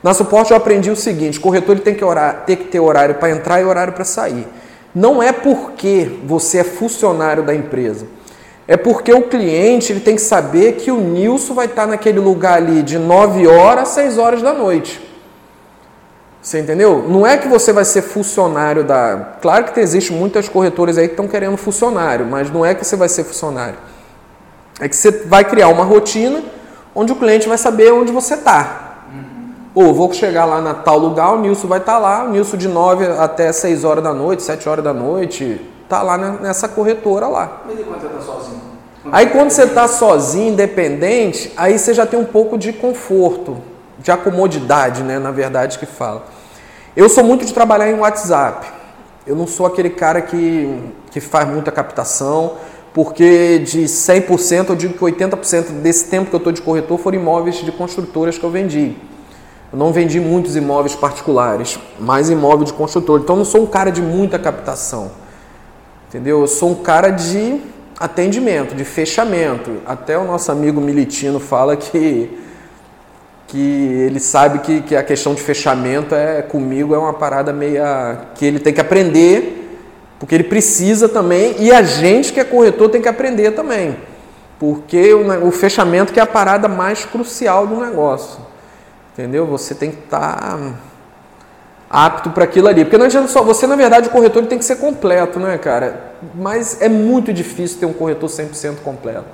Na 0.03 0.13
suporte 0.13 0.51
eu 0.51 0.57
aprendi 0.57 0.91
o 0.91 0.97
seguinte: 0.97 1.41
corretor 1.41 1.77
ele 1.77 1.85
tem 1.85 1.95
que, 1.95 2.05
orar, 2.05 2.45
tem 2.47 2.57
que 2.57 2.65
ter 2.65 2.81
horário 2.81 3.15
para 3.15 3.31
entrar 3.31 3.61
e 3.61 3.65
horário 3.65 3.93
para 3.93 4.05
sair. 4.05 4.47
Não 4.95 5.23
é 5.23 5.33
porque 5.33 6.11
você 6.25 6.59
é 6.59 6.65
funcionário 6.65 7.43
da 7.43 7.55
empresa 7.55 8.07
é 8.69 8.77
porque 8.77 9.11
o 9.11 9.23
cliente 9.23 9.93
ele 9.93 10.01
tem 10.01 10.15
que 10.15 10.21
saber 10.21 10.75
que 10.75 10.91
o 10.93 11.01
Nilson 11.01 11.55
vai 11.55 11.65
estar 11.65 11.87
naquele 11.87 12.21
lugar 12.21 12.59
ali 12.59 12.83
de 12.83 12.99
9 12.99 13.47
horas 13.47 13.89
a 13.89 13.93
6 13.93 14.19
horas 14.19 14.43
da 14.43 14.53
noite. 14.53 15.01
Você 16.43 16.61
entendeu? 16.61 17.03
Não 17.09 17.27
é 17.27 17.39
que 17.39 17.49
você 17.49 17.73
vai 17.73 17.87
ser 17.87 18.03
funcionário 18.03 18.85
da. 18.85 19.37
Claro 19.41 19.65
que 19.65 19.81
existem 19.81 20.15
muitas 20.15 20.51
corretoras 20.51 20.99
aí 20.99 21.07
que 21.09 21.15
estão 21.15 21.27
querendo 21.27 21.57
funcionário, 21.57 22.27
mas 22.27 22.51
não 22.51 22.65
é 22.65 22.75
que 22.75 22.85
você 22.85 22.95
vai 22.95 23.09
ser 23.09 23.25
funcionário. 23.25 23.79
É 24.81 24.89
que 24.89 24.97
você 24.97 25.11
vai 25.11 25.45
criar 25.45 25.69
uma 25.69 25.85
rotina 25.85 26.43
onde 26.95 27.13
o 27.13 27.17
cliente 27.17 27.49
vai 27.49 27.59
saber 27.59 27.93
onde 27.93 28.13
você 28.13 28.35
está. 28.35 28.89
Ou 29.75 29.95
vou 29.95 30.13
chegar 30.13 30.45
lá 30.45 30.61
na 30.61 30.75
tal 30.75 30.99
lugar, 30.99 31.35
o 31.35 31.41
Nilson 31.41 31.69
vai 31.69 31.79
estar 31.79 31.99
lá, 31.99 32.25
o 32.25 32.31
Nilson 32.31 32.57
de 32.57 32.67
9 32.67 33.07
até 33.19 33.53
6 33.53 33.85
horas 33.85 34.03
da 34.03 34.13
noite, 34.13 34.43
7 34.43 34.69
horas 34.69 34.83
da 34.83 34.93
noite, 34.93 35.61
tá 35.89 36.03
lá 36.03 36.19
nessa 36.19 36.67
corretora 36.69 37.29
lá. 37.29 37.63
Mas 37.67 37.79
e 37.79 37.85
quando 37.85 38.01
você 38.01 38.07
está 38.07 38.21
sozinho? 38.21 38.61
Aí 39.13 39.27
quando 39.27 39.51
você 39.51 39.63
está 39.63 39.89
sozinho, 39.89 40.53
independente, 40.53 41.53
aí 41.57 41.79
você 41.79 41.95
já 41.95 42.05
tem 42.05 42.19
um 42.19 42.25
pouco 42.25 42.59
de 42.59 42.73
conforto, 42.73 43.59
de 43.99 44.11
acomodidade, 44.11 45.03
né? 45.03 45.19
Na 45.19 45.31
verdade 45.31 45.79
que 45.79 45.87
fala. 45.87 46.25
Eu 46.97 47.09
sou 47.09 47.23
muito 47.23 47.45
de 47.45 47.55
trabalhar 47.55 47.89
em 47.89 47.95
WhatsApp. 47.95 48.67
Eu 49.27 49.37
não 49.37 49.47
sou 49.47 49.67
aquele 49.67 49.91
cara 49.91 50.21
que, 50.23 50.93
que 51.11 51.21
faz 51.21 51.49
muita 51.49 51.71
captação, 51.71 52.55
porque 52.93 53.59
de 53.59 53.85
100% 53.85 54.71
eu 54.71 54.77
digo 54.77 54.95
que 54.95 55.01
80% 55.01 55.81
desse 55.83 56.07
tempo 56.07 56.31
que 56.31 56.35
eu 56.35 56.39
estou 56.39 56.53
de 56.53 56.63
corretor 56.63 56.99
foram 56.99 57.19
imóveis 57.19 57.57
de 57.57 57.71
construtoras 57.73 58.39
que 58.39 58.45
eu 58.45 58.51
vendi. 58.51 58.97
Eu 59.73 59.79
não 59.79 59.93
vendi 59.93 60.19
muitos 60.19 60.57
imóveis 60.57 60.95
particulares, 60.95 61.79
mais 62.01 62.31
imóvel 62.31 62.65
de 62.65 62.73
construtor. 62.73 63.21
Então 63.21 63.35
eu 63.37 63.39
não 63.39 63.45
sou 63.45 63.63
um 63.63 63.67
cara 63.67 63.91
de 63.91 64.01
muita 64.01 64.39
captação. 64.39 65.11
Entendeu? 66.09 66.41
Eu 66.41 66.47
sou 66.47 66.71
um 66.71 66.75
cara 66.75 67.11
de 67.11 67.61
atendimento, 67.99 68.75
de 68.75 68.85
fechamento. 68.85 69.71
Até 69.85 70.17
o 70.17 70.25
nosso 70.25 70.51
amigo 70.51 70.81
Militino 70.81 71.39
fala 71.39 71.77
que 71.77 72.31
que 73.49 73.59
ele 73.59 74.21
sabe 74.21 74.59
que, 74.59 74.83
que 74.83 74.95
a 74.95 75.03
questão 75.03 75.35
de 75.35 75.41
fechamento 75.41 76.15
é 76.15 76.43
comigo 76.43 76.95
é 76.95 76.99
uma 76.99 77.15
parada 77.15 77.51
meia 77.51 78.27
que 78.35 78.45
ele 78.45 78.59
tem 78.61 78.75
que 78.75 78.81
aprender, 78.81 79.58
porque 80.19 80.35
ele 80.35 80.45
precisa 80.45 81.09
também, 81.09 81.55
e 81.59 81.73
a 81.73 81.83
gente 81.83 82.33
que 82.33 82.41
é 82.41 82.45
corretor 82.45 82.89
tem 82.91 83.01
que 83.01 83.09
aprender 83.09 83.53
também. 83.53 83.97
Porque 84.59 85.15
o, 85.15 85.47
o 85.47 85.53
fechamento 85.53 86.13
que 86.13 86.19
é 86.19 86.23
a 86.23 86.27
parada 86.27 86.67
mais 86.67 87.05
crucial 87.05 87.67
do 87.67 87.81
negócio. 87.81 88.41
Entendeu? 89.13 89.47
Você 89.47 89.75
tem 89.75 89.91
que 89.91 89.99
estar 89.99 90.37
tá 90.37 90.59
apto 91.89 92.31
para 92.31 92.45
aquilo 92.45 92.69
ali. 92.69 92.85
Porque 92.85 92.99
não 92.99 93.07
adianta 93.07 93.29
só. 93.29 93.43
Você, 93.43 93.67
na 93.67 93.77
verdade, 93.77 94.09
o 94.09 94.11
corretor 94.11 94.45
tem 94.47 94.59
que 94.59 94.65
ser 94.65 94.77
completo, 94.77 95.39
né, 95.39 95.57
cara? 95.59 96.15
Mas 96.35 96.81
é 96.81 96.89
muito 96.89 97.33
difícil 97.33 97.79
ter 97.79 97.87
um 97.87 97.93
corretor 97.93 98.29
100% 98.29 98.77
completo. 98.83 99.27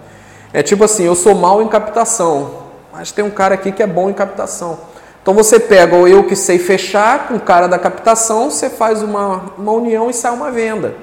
É 0.52 0.62
tipo 0.62 0.84
assim: 0.84 1.04
eu 1.04 1.14
sou 1.14 1.34
mal 1.34 1.62
em 1.62 1.68
captação, 1.68 2.64
mas 2.92 3.10
tem 3.10 3.24
um 3.24 3.30
cara 3.30 3.54
aqui 3.54 3.72
que 3.72 3.82
é 3.82 3.86
bom 3.86 4.10
em 4.10 4.14
captação. 4.14 4.78
Então 5.24 5.32
você 5.32 5.58
pega 5.58 5.96
o 5.96 6.06
eu 6.06 6.24
que 6.24 6.36
sei 6.36 6.58
fechar 6.58 7.28
com 7.28 7.36
o 7.36 7.40
cara 7.40 7.66
da 7.66 7.78
captação, 7.78 8.50
você 8.50 8.68
faz 8.68 9.02
uma, 9.02 9.54
uma 9.56 9.72
união 9.72 10.10
e 10.10 10.12
sai 10.12 10.30
uma 10.30 10.50
venda. 10.50 10.94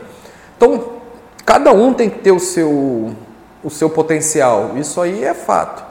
Então, 0.56 0.90
cada 1.44 1.74
um 1.74 1.92
tem 1.92 2.08
que 2.08 2.20
ter 2.20 2.32
o 2.32 2.40
seu, 2.40 3.16
o 3.64 3.70
seu 3.72 3.90
potencial. 3.90 4.74
Isso 4.78 5.02
aí 5.02 5.24
é 5.24 5.34
fato. 5.34 5.84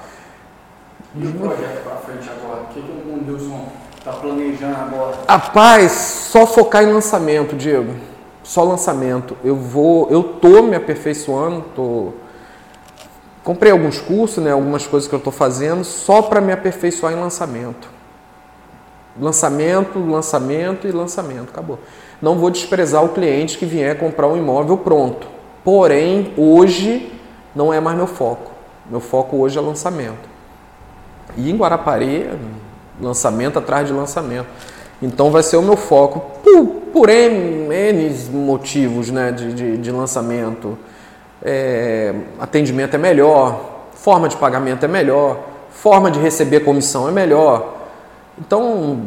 E 1.17 1.27
o 1.27 1.33
projeto 1.33 1.83
para 1.83 1.97
frente 1.97 2.31
agora? 2.31 2.63
O 2.63 2.67
que, 2.67 2.81
que 2.81 2.89
o 2.89 3.17
Nilson 3.17 3.67
está 3.99 4.13
planejando 4.13 4.77
agora? 4.77 5.17
Rapaz, 5.29 5.91
só 5.91 6.47
focar 6.47 6.85
em 6.85 6.93
lançamento, 6.93 7.57
Diego. 7.57 7.97
Só 8.45 8.63
lançamento. 8.63 9.37
Eu 9.43 9.57
vou, 9.57 10.07
eu 10.09 10.23
tô 10.23 10.63
me 10.63 10.77
aperfeiçoando, 10.77 11.65
tô 11.75 12.13
comprei 13.43 13.73
alguns 13.73 14.01
cursos, 14.01 14.45
né, 14.45 14.53
algumas 14.53 14.87
coisas 14.87 15.09
que 15.09 15.15
eu 15.17 15.19
estou 15.19 15.33
fazendo 15.33 15.83
só 15.83 16.23
para 16.23 16.41
me 16.41 16.53
aperfeiçoar 16.53 17.13
em 17.13 17.17
lançamento. 17.17 17.99
Lançamento, 19.19 19.99
lançamento 19.99 20.87
e 20.87 20.93
lançamento, 20.93 21.51
acabou. 21.51 21.79
Não 22.21 22.37
vou 22.37 22.51
desprezar 22.51 23.05
o 23.05 23.09
cliente 23.11 23.57
que 23.59 23.67
vier 23.67 23.99
comprar 23.99 24.29
um 24.29 24.37
imóvel 24.37 24.77
pronto. 24.77 25.27
Porém, 25.65 26.33
hoje 26.37 27.13
não 27.55 27.73
é 27.73 27.81
mais 27.81 27.97
meu 27.97 28.07
foco. 28.07 28.51
Meu 28.91 29.01
foco 29.01 29.37
hoje 29.37 29.59
é 29.59 29.61
lançamento. 29.61 30.29
E 31.37 31.51
em 31.51 31.57
Guarapari, 31.57 32.29
lançamento 33.01 33.59
atrás 33.59 33.87
de 33.87 33.93
lançamento. 33.93 34.47
Então 35.03 35.31
vai 35.31 35.43
ser 35.43 35.57
o 35.57 35.63
meu 35.63 35.77
foco 35.77 36.21
por, 36.43 36.67
por 36.93 37.09
N, 37.09 37.69
motivos 38.33 39.11
né, 39.11 39.33
de, 39.33 39.55
de, 39.55 39.77
de 39.79 39.91
lançamento 39.91 40.77
é, 41.43 42.15
atendimento 42.39 42.95
é 42.95 42.99
melhor, 42.99 43.89
forma 43.95 44.29
de 44.29 44.37
pagamento 44.37 44.85
é 44.85 44.89
melhor, 44.89 45.39
forma 45.71 46.11
de 46.11 46.19
receber 46.21 46.61
comissão 46.61 47.09
é 47.09 47.13
melhor. 47.13 47.80
Então, 48.41 49.01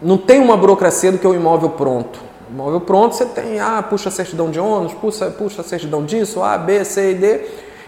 não 0.00 0.16
tem 0.16 0.40
uma 0.40 0.56
burocracia 0.56 1.12
do 1.12 1.18
que 1.18 1.26
o 1.26 1.34
imóvel 1.34 1.70
pronto. 1.70 2.20
O 2.48 2.54
imóvel 2.54 2.80
pronto 2.80 3.14
você 3.14 3.26
tem, 3.26 3.60
ah, 3.60 3.84
puxa 3.88 4.10
certidão 4.10 4.50
de 4.50 4.58
ônus, 4.58 4.94
puxa, 4.94 5.30
puxa 5.30 5.62
certidão 5.62 6.04
disso, 6.04 6.42
A, 6.42 6.56
B, 6.56 6.84
C 6.84 7.10
e 7.10 7.14
D, 7.14 7.40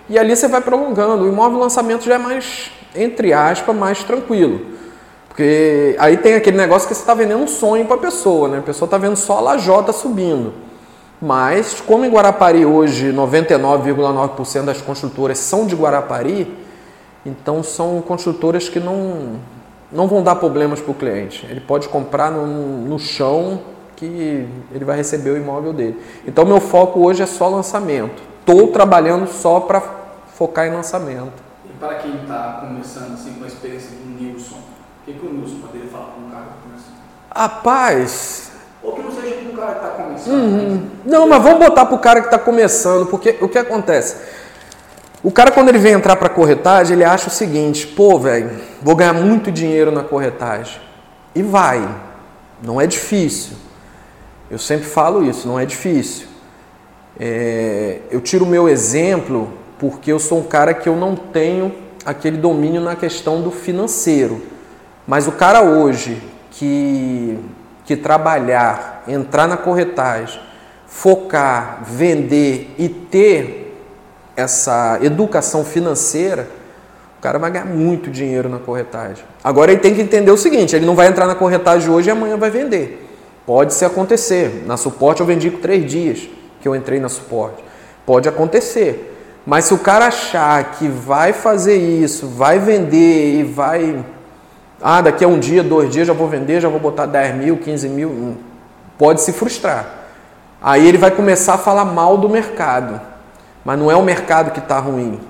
e 0.09 0.19
ali 0.19 0.37
você 0.37 0.47
vai 0.47 0.61
prolongando. 0.61 1.25
O 1.25 1.29
imóvel 1.29 1.59
lançamento 1.59 2.05
já 2.05 2.17
é 2.17 2.19
mais, 2.19 2.71
entre 2.95 3.33
aspas, 3.33 3.75
mais 3.75 4.05
tranquilo. 4.05 4.61
Porque 5.29 5.97
aí 5.99 6.17
tem 6.19 6.35
aquele 6.35 6.57
negócio 6.57 6.87
que 6.87 6.95
você 6.95 7.01
está 7.01 7.15
vendendo 7.15 7.43
um 7.43 7.47
sonho 7.47 7.87
para 7.87 7.95
a 7.95 8.01
pessoa, 8.01 8.49
né? 8.49 8.59
A 8.59 8.63
pessoa 8.63 8.87
está 8.87 8.99
vendo 8.99 9.17
só 9.17 9.39
a 9.39 9.41
lajota 9.41 9.93
subindo. 9.93 10.53
Mas, 11.23 11.81
como 11.81 12.05
em 12.05 12.11
Guarapari 12.11 12.67
hoje 12.67 13.13
99,9% 13.13 14.65
das 14.65 14.83
construtoras 14.83 15.39
são 15.39 15.67
de 15.67 15.75
Guarapari, 15.75 16.53
então 17.25 17.63
são 17.63 18.03
construtoras 18.03 18.69
que 18.69 18.81
não, 18.81 19.37
não 19.92 20.07
vão 20.07 20.22
dar 20.22 20.37
problemas 20.37 20.81
para 20.81 20.90
o 20.90 20.94
cliente. 20.94 21.46
Ele 21.48 21.61
pode 21.61 21.88
comprar 21.88 22.31
no, 22.31 22.46
no 22.46 22.98
chão 22.98 23.61
que 23.96 24.46
ele 24.72 24.85
vai 24.85 24.96
receber 24.96 25.31
o 25.31 25.37
imóvel 25.37 25.72
dele. 25.72 26.00
Então, 26.26 26.44
meu 26.44 26.61
foco 26.61 27.00
hoje 27.00 27.22
é 27.22 27.26
só 27.26 27.48
lançamento. 27.48 28.22
Estou 28.40 28.68
trabalhando 28.68 29.26
só 29.26 29.61
para 29.61 29.83
focar 30.35 30.66
em 30.66 30.70
lançamento. 30.70 31.42
E 31.66 31.79
para 31.79 31.96
quem 31.96 32.14
está 32.22 32.64
começando 32.66 33.12
assim, 33.12 33.35
com 33.35 33.44
a 33.44 33.46
experiência 33.46 33.90
do 33.90 34.22
Nilson, 34.22 34.57
o 34.57 35.05
que, 35.05 35.12
que 35.12 35.26
o 35.26 35.33
Nilson 35.33 35.57
poderia 35.61 35.88
falar 35.88 36.07
com 36.14 36.20
um 36.22 36.31
cara 36.31 36.44
que 36.44 36.68
começa? 36.68 36.87
Rapaz, 37.35 38.53
ou 38.83 38.92
que 38.94 39.03
não 39.03 39.12
seja 39.12 39.35
para 39.35 39.53
o 39.53 39.57
cara 39.57 39.74
que 39.74 39.87
está 39.87 40.03
começando. 40.03 40.35
Uhum. 40.35 40.90
Não, 41.05 41.29
mas 41.29 41.42
vamos 41.42 41.59
botar 41.59 41.85
para 41.85 41.94
o 41.94 41.98
cara 41.98 42.20
que 42.20 42.26
está 42.29 42.38
começando, 42.38 43.07
porque 43.07 43.37
o 43.40 43.48
que 43.48 43.59
acontece? 43.59 44.16
O 45.23 45.31
cara, 45.31 45.51
quando 45.51 45.69
ele 45.69 45.79
vem 45.79 45.93
entrar 45.93 46.17
para 46.17 46.29
corretagem, 46.29 46.95
ele 46.95 47.05
acha 47.05 47.29
o 47.29 47.31
seguinte: 47.31 47.87
pô, 47.87 48.19
velho, 48.19 48.51
vou 48.81 48.97
ganhar 48.97 49.13
muito 49.13 49.53
dinheiro 49.53 49.91
na 49.91 50.03
corretagem. 50.03 50.81
E 51.35 51.43
vai. 51.43 51.87
Não 52.63 52.81
é 52.81 52.87
difícil. 52.87 53.57
Eu 54.51 54.59
sempre 54.59 54.87
falo 54.87 55.25
isso, 55.25 55.47
não 55.47 55.59
é 55.59 55.65
difícil. 55.65 56.27
É, 57.19 58.01
eu 58.11 58.21
tiro 58.21 58.45
o 58.45 58.49
meu 58.49 58.69
exemplo 58.69 59.53
porque 59.79 60.11
eu 60.11 60.19
sou 60.19 60.39
um 60.39 60.43
cara 60.43 60.75
que 60.75 60.89
eu 60.89 60.97
não 60.97 61.15
tenho 61.15 61.73
aquele 62.05 62.37
domínio 62.37 62.81
na 62.81 62.97
questão 62.97 63.43
do 63.43 63.51
financeiro. 63.51 64.43
Mas 65.07 65.27
o 65.27 65.33
cara 65.33 65.63
hoje 65.63 66.21
que 66.51 67.39
que 67.91 67.97
trabalhar, 67.97 69.03
entrar 69.09 69.49
na 69.49 69.57
corretagem, 69.57 70.41
focar, 70.87 71.83
vender 71.83 72.73
e 72.79 72.89
ter 72.89 73.60
essa 74.37 74.99
educação 75.03 75.64
financeira, 75.64 76.49
o 77.19 77.23
cara 77.23 77.38
vai 77.38 77.51
ganhar 77.51 77.66
muito 77.66 78.11
dinheiro 78.11 78.49
na 78.49 78.59
corretagem. 78.59 79.25
Agora 79.45 79.71
ele 79.73 79.81
tem 79.81 79.95
que 79.95 80.01
entender 80.01 80.31
o 80.31 80.37
seguinte: 80.37 80.75
ele 80.75 80.87
não 80.87 80.95
vai 80.95 81.07
entrar 81.07 81.27
na 81.27 81.35
corretagem 81.35 81.90
hoje 81.90 82.09
e 82.09 82.11
amanhã 82.11 82.37
vai 82.37 82.51
vender. 82.51 83.07
Pode 83.45 83.75
se 83.75 83.85
acontecer. 83.85 84.64
Na 84.66 84.77
suporte 84.77 85.21
eu 85.21 85.27
vendi 85.27 85.51
com 85.51 85.59
três 85.59 85.90
dias 85.90 86.29
que 86.61 86.69
eu 86.69 86.75
entrei 86.75 87.01
na 87.01 87.09
suporte. 87.09 87.62
Pode 88.07 88.29
acontecer. 88.29 89.07
Mas 89.45 89.66
se 89.66 89.75
o 89.75 89.79
cara 89.79 90.07
achar 90.07 90.73
que 90.73 90.87
vai 90.88 91.33
fazer 91.33 91.77
isso, 91.77 92.27
vai 92.29 92.59
vender 92.59 93.40
e 93.40 93.43
vai 93.43 94.05
ah, 94.83 95.03
daqui 95.03 95.25
a 95.25 95.29
um 95.29 95.38
dia, 95.38 95.62
dois 95.62 95.90
dias 95.90 96.07
já 96.07 96.14
vou 96.14 96.27
vender, 96.27 96.61
já 96.61 96.69
vou 96.69 96.81
botar 96.81 97.05
10 97.05 97.35
mil, 97.35 97.57
15 97.59 97.88
mil. 97.88 98.09
Hum, 98.09 98.37
pode 98.97 99.21
se 99.21 99.33
frustrar. 99.33 99.87
Aí 100.62 100.87
ele 100.87 100.97
vai 100.97 101.11
começar 101.11 101.55
a 101.55 101.59
falar 101.59 101.85
mal 101.85 102.16
do 102.16 102.29
mercado. 102.29 103.01
Mas 103.64 103.79
não 103.79 103.90
é 103.90 103.96
o 103.96 104.03
mercado 104.03 104.51
que 104.51 104.59
está 104.59 104.79
ruim. 104.79 105.20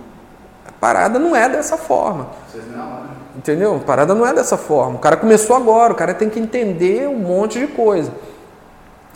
A 0.66 0.72
parada 0.72 1.18
não 1.18 1.34
é 1.34 1.48
dessa 1.48 1.76
forma. 1.76 2.28
Né? 2.54 3.08
Entendeu? 3.36 3.76
A 3.76 3.78
parada 3.78 4.14
não 4.14 4.26
é 4.26 4.32
dessa 4.32 4.56
forma. 4.56 4.96
O 4.96 4.98
cara 4.98 5.16
começou 5.16 5.56
agora, 5.56 5.92
o 5.92 5.96
cara 5.96 6.14
tem 6.14 6.28
que 6.28 6.38
entender 6.38 7.08
um 7.08 7.18
monte 7.18 7.58
de 7.58 7.66
coisa. 7.66 8.12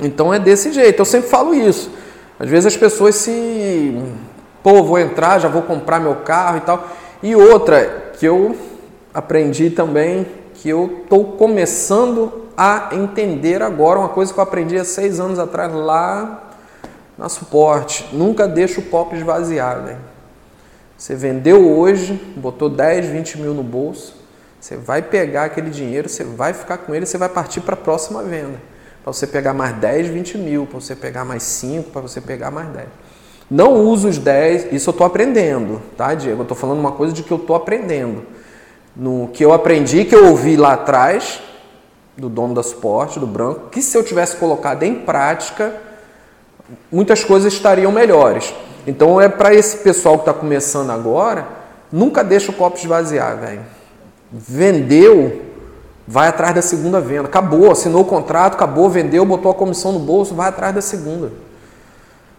Então 0.00 0.32
é 0.32 0.38
desse 0.38 0.72
jeito. 0.72 0.98
Eu 0.98 1.04
sempre 1.04 1.28
falo 1.28 1.54
isso. 1.54 1.90
Às 2.38 2.48
vezes 2.48 2.66
as 2.66 2.76
pessoas 2.76 3.14
se. 3.16 4.02
Pô, 4.62 4.82
vou 4.82 4.98
entrar, 4.98 5.38
já 5.38 5.48
vou 5.48 5.62
comprar 5.62 6.00
meu 6.00 6.16
carro 6.16 6.56
e 6.58 6.60
tal. 6.60 6.84
E 7.22 7.36
outra, 7.36 8.12
que 8.18 8.26
eu 8.26 8.56
aprendi 9.12 9.70
também 9.70 10.26
que 10.54 10.68
eu 10.68 11.00
estou 11.02 11.24
começando 11.32 12.44
a 12.56 12.90
entender 12.92 13.62
agora 13.62 13.98
uma 13.98 14.08
coisa 14.08 14.32
que 14.32 14.38
eu 14.38 14.42
aprendi 14.42 14.78
há 14.78 14.84
seis 14.84 15.20
anos 15.20 15.38
atrás 15.38 15.72
lá 15.72 16.44
na 17.16 17.28
suporte. 17.28 18.08
Nunca 18.12 18.46
deixa 18.46 18.80
o 18.80 18.84
copo 18.84 19.14
esvaziar, 19.14 19.82
velho. 19.82 19.98
Você 20.96 21.14
vendeu 21.14 21.76
hoje, 21.76 22.14
botou 22.36 22.68
10, 22.68 23.06
20 23.06 23.40
mil 23.40 23.52
no 23.52 23.62
bolso, 23.62 24.14
você 24.60 24.76
vai 24.76 25.02
pegar 25.02 25.44
aquele 25.44 25.68
dinheiro, 25.68 26.08
você 26.08 26.24
vai 26.24 26.52
ficar 26.52 26.78
com 26.78 26.94
ele, 26.94 27.04
você 27.04 27.18
vai 27.18 27.28
partir 27.28 27.60
para 27.60 27.74
a 27.74 27.76
próxima 27.76 28.22
venda. 28.22 28.58
Para 29.02 29.12
você 29.12 29.26
pegar 29.26 29.52
mais 29.52 29.76
10, 29.76 30.06
20 30.08 30.38
mil, 30.38 30.66
para 30.66 30.80
você 30.80 30.96
pegar 30.96 31.24
mais 31.24 31.42
5, 31.42 31.90
para 31.90 32.00
você 32.00 32.20
pegar 32.20 32.50
mais 32.50 32.68
10. 32.68 32.86
Não 33.50 33.74
usa 33.74 34.08
os 34.08 34.16
10, 34.16 34.72
isso 34.72 34.88
eu 34.88 34.92
estou 34.92 35.06
aprendendo, 35.06 35.82
tá, 35.96 36.14
Diego? 36.14 36.38
Eu 36.38 36.42
estou 36.42 36.56
falando 36.56 36.78
uma 36.78 36.92
coisa 36.92 37.12
de 37.12 37.22
que 37.22 37.30
eu 37.30 37.36
estou 37.36 37.54
aprendendo 37.54 38.24
no 38.96 39.28
que 39.28 39.44
eu 39.44 39.52
aprendi, 39.52 40.04
que 40.04 40.14
eu 40.14 40.28
ouvi 40.28 40.56
lá 40.56 40.72
atrás, 40.72 41.42
do 42.16 42.28
dono 42.28 42.54
da 42.54 42.62
suporte, 42.62 43.18
do 43.18 43.26
branco, 43.26 43.68
que 43.68 43.82
se 43.82 43.96
eu 43.98 44.02
tivesse 44.02 44.36
colocado 44.36 44.84
em 44.84 44.94
prática, 44.94 45.74
muitas 46.90 47.24
coisas 47.24 47.52
estariam 47.52 47.92
melhores. 47.92 48.54
Então 48.86 49.20
é 49.20 49.28
para 49.28 49.54
esse 49.54 49.78
pessoal 49.78 50.16
que 50.16 50.22
está 50.22 50.32
começando 50.32 50.90
agora, 50.90 51.46
nunca 51.90 52.22
deixa 52.22 52.50
o 52.50 52.54
copo 52.54 52.76
esvaziar, 52.76 53.38
velho. 53.38 53.62
Vendeu, 54.30 55.42
vai 56.06 56.28
atrás 56.28 56.54
da 56.54 56.62
segunda 56.62 57.00
venda. 57.00 57.28
Acabou, 57.28 57.70
assinou 57.70 58.02
o 58.02 58.04
contrato, 58.04 58.54
acabou, 58.54 58.90
vendeu, 58.90 59.24
botou 59.24 59.50
a 59.50 59.54
comissão 59.54 59.92
no 59.92 59.98
bolso, 59.98 60.34
vai 60.34 60.48
atrás 60.48 60.74
da 60.74 60.80
segunda. 60.80 61.32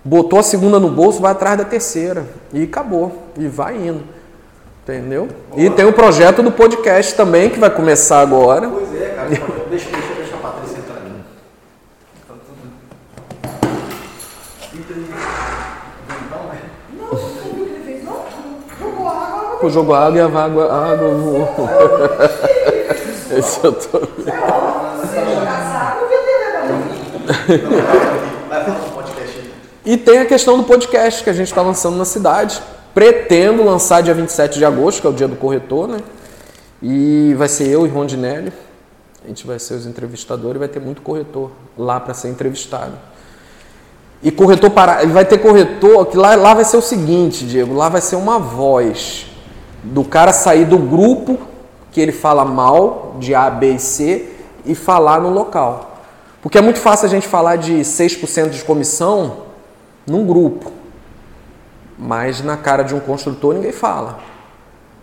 Botou 0.04 0.38
a 0.38 0.44
segunda 0.44 0.80
no 0.80 0.90
bolso, 0.90 1.20
vai 1.20 1.32
atrás 1.32 1.58
da 1.58 1.66
terceira. 1.66 2.28
E 2.54 2.64
acabou. 2.64 3.24
E 3.38 3.48
vai 3.48 3.76
indo. 3.76 4.04
Entendeu? 4.84 5.28
E 5.58 5.68
tem 5.72 5.84
o 5.84 5.90
um 5.90 5.94
projeto 5.94 6.44
do 6.44 6.52
podcast 6.52 7.16
também 7.16 7.50
que 7.50 7.60
vai 7.60 7.72
começar 7.72 8.20
agora. 8.20 8.70
Pois 8.70 8.94
é, 8.94 9.16
deixa, 9.68 9.90
deixa, 9.90 10.14
deixa 10.14 10.36
a 10.36 10.38
Patrícia 10.38 10.78
entrar 10.78 10.98
ali. 10.98 11.24
Tá 12.28 12.36
tudo. 12.46 12.70
Então, 16.28 16.44
né? 16.50 16.60
Não, 16.94 17.08
você 17.08 17.50
viu 17.52 17.64
o 17.64 17.66
que 17.66 17.74
ele 17.74 17.84
fez, 17.84 18.04
não? 18.04 18.26
Jogou 18.80 19.08
O 19.66 19.70
jogo 19.70 19.94
água 19.96 20.18
e 20.20 20.22
a 20.22 20.26
água, 20.26 20.66
a 20.72 20.92
água 20.92 21.10
voou. 21.10 21.50
Esse 23.36 23.66
eu 23.66 23.74
tô 23.74 23.98
eu. 23.98 24.08
E 29.84 29.98
tem 29.98 30.20
a 30.20 30.26
questão 30.26 30.56
do 30.58 30.64
podcast 30.64 31.24
que 31.24 31.32
a 31.32 31.34
gente 31.34 31.48
está 31.48 31.64
lançando 31.64 31.98
na 31.98 32.06
cidade. 32.06 32.62
Pretendo 32.94 33.64
lançar 33.64 34.04
dia 34.04 34.14
27 34.14 34.60
de 34.60 34.66
agosto, 34.66 35.02
que 35.02 35.08
é 35.08 35.10
o 35.10 35.14
dia 35.14 35.28
do 35.28 35.36
corretor, 35.36 35.88
né? 35.88 35.98
E 36.80 37.34
vai 37.36 37.48
ser 37.48 37.68
eu 37.68 37.88
e 37.88 37.90
Rondinelli. 37.90 38.54
A 39.24 39.28
gente 39.28 39.48
vai 39.48 39.58
ser 39.58 39.74
os 39.74 39.88
entrevistadores 39.88 40.58
e 40.58 40.60
vai 40.60 40.68
ter 40.68 40.80
muito 40.80 41.02
corretor 41.02 41.50
lá 41.76 42.00
para 42.00 42.14
ser 42.14 42.30
entrevistado. 42.30 42.94
E 44.22 44.30
corretor 44.30 44.70
para, 44.70 45.08
vai 45.08 45.26
ter 45.26 45.40
corretor 45.40 46.06
que 46.06 46.18
lá, 46.18 46.36
lá 46.36 46.54
vai 46.54 46.66
ser 46.66 46.78
o 46.78 46.82
seguinte, 46.82 47.46
Diego, 47.46 47.74
lá 47.74 47.90
vai 47.90 48.02
ser 48.02 48.16
uma 48.16 48.38
voz 48.38 49.34
do 49.86 50.04
cara 50.04 50.34
sair 50.34 50.66
do 50.66 50.78
grupo 50.78 51.38
que 51.92 52.02
ele 52.02 52.12
fala 52.12 52.44
mal 52.44 53.16
de 53.20 53.36
A, 53.36 53.50
B 53.50 53.74
e 53.74 53.80
C 53.80 54.30
e 54.66 54.74
falar 54.74 55.22
no 55.22 55.30
local. 55.30 56.00
Porque 56.42 56.58
é 56.58 56.62
muito 56.62 56.80
fácil 56.80 57.06
a 57.06 57.10
gente 57.10 57.28
falar 57.28 57.56
de 57.56 57.74
6% 57.74 58.50
de 58.50 58.64
comissão 58.64 59.46
num 60.06 60.26
grupo. 60.26 60.72
Mas 61.98 62.42
na 62.42 62.58
cara 62.58 62.84
de 62.84 62.94
um 62.94 63.00
construtor 63.00 63.54
ninguém 63.54 63.72
fala. 63.72 64.20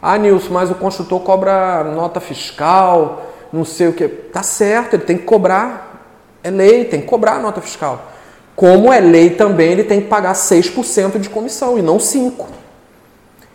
Ah, 0.01 0.19
Nilson, 0.19 0.53
mas 0.53 0.71
o 0.71 0.75
construtor 0.75 1.21
cobra 1.21 1.85
nota 1.85 2.21
fiscal, 2.21 3.27
não 3.53 3.65
sei 3.65 3.89
o 3.89 3.93
que. 3.93 4.09
Tá 4.09 4.43
certo, 4.43 4.95
ele 4.95 5.05
tem 5.05 5.17
que 5.17 5.25
cobrar. 5.25 6.19
É 6.43 6.51
lei, 6.51 6.85
tem 6.85 7.01
que 7.01 7.07
cobrar 7.07 7.37
a 7.37 7.39
nota 7.39 7.61
fiscal. 7.61 8.11
Como 8.57 8.93
é 8.93 9.01
lei 9.01 9.31
também, 9.31 9.73
ele 9.73 9.85
tem 9.85 10.01
que 10.01 10.09
pagar 10.09 10.35
6% 10.35 11.19
de 11.19 11.31
comissão 11.31 11.79
e 11.79 11.83
não 11.83 11.99
5%. 11.99 12.62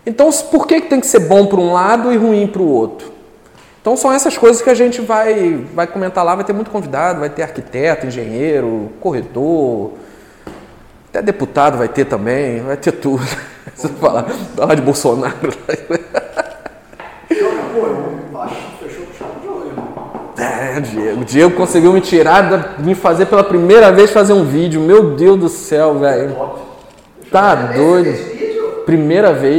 Então, 0.08 0.30
por 0.50 0.66
que, 0.66 0.80
tem 0.80 1.00
que 1.00 1.06
ser 1.06 1.20
bom 1.20 1.46
para 1.46 1.60
um 1.60 1.72
lado 1.72 2.12
e 2.12 2.16
ruim 2.16 2.46
para 2.46 2.62
o 2.62 2.68
outro? 2.68 3.12
Então, 3.80 3.96
são 3.96 4.10
essas 4.10 4.38
coisas 4.38 4.62
que 4.62 4.70
a 4.70 4.74
gente 4.74 5.00
vai, 5.00 5.64
vai 5.74 5.86
comentar 5.86 6.24
lá. 6.24 6.34
Vai 6.34 6.44
ter 6.44 6.52
muito 6.52 6.70
convidado, 6.70 7.20
vai 7.20 7.28
ter 7.28 7.42
arquiteto, 7.42 8.06
engenheiro, 8.06 8.90
corretor, 9.00 9.92
até 11.10 11.22
deputado 11.22 11.78
vai 11.78 11.88
ter 11.88 12.04
também, 12.04 12.60
vai 12.60 12.76
ter 12.76 12.92
tudo. 12.92 13.22
Você 13.74 13.88
falar, 13.88 14.24
falar 14.56 14.74
de 14.74 14.82
Bolsonaro. 14.82 15.52
É, 20.38 20.80
Diego. 20.80 21.20
O 21.20 21.24
Diego 21.24 21.56
conseguiu 21.56 21.92
me 21.92 22.00
tirar, 22.00 22.78
me 22.78 22.94
fazer 22.94 23.26
pela 23.26 23.42
primeira 23.42 23.90
vez 23.90 24.10
fazer 24.10 24.32
um 24.32 24.44
vídeo. 24.44 24.80
Meu 24.80 25.16
Deus 25.16 25.38
do 25.38 25.48
céu, 25.48 25.98
velho. 25.98 26.36
Tá 27.30 27.54
doido. 27.54 28.84
Primeira 28.86 29.32
vez. 29.32 29.56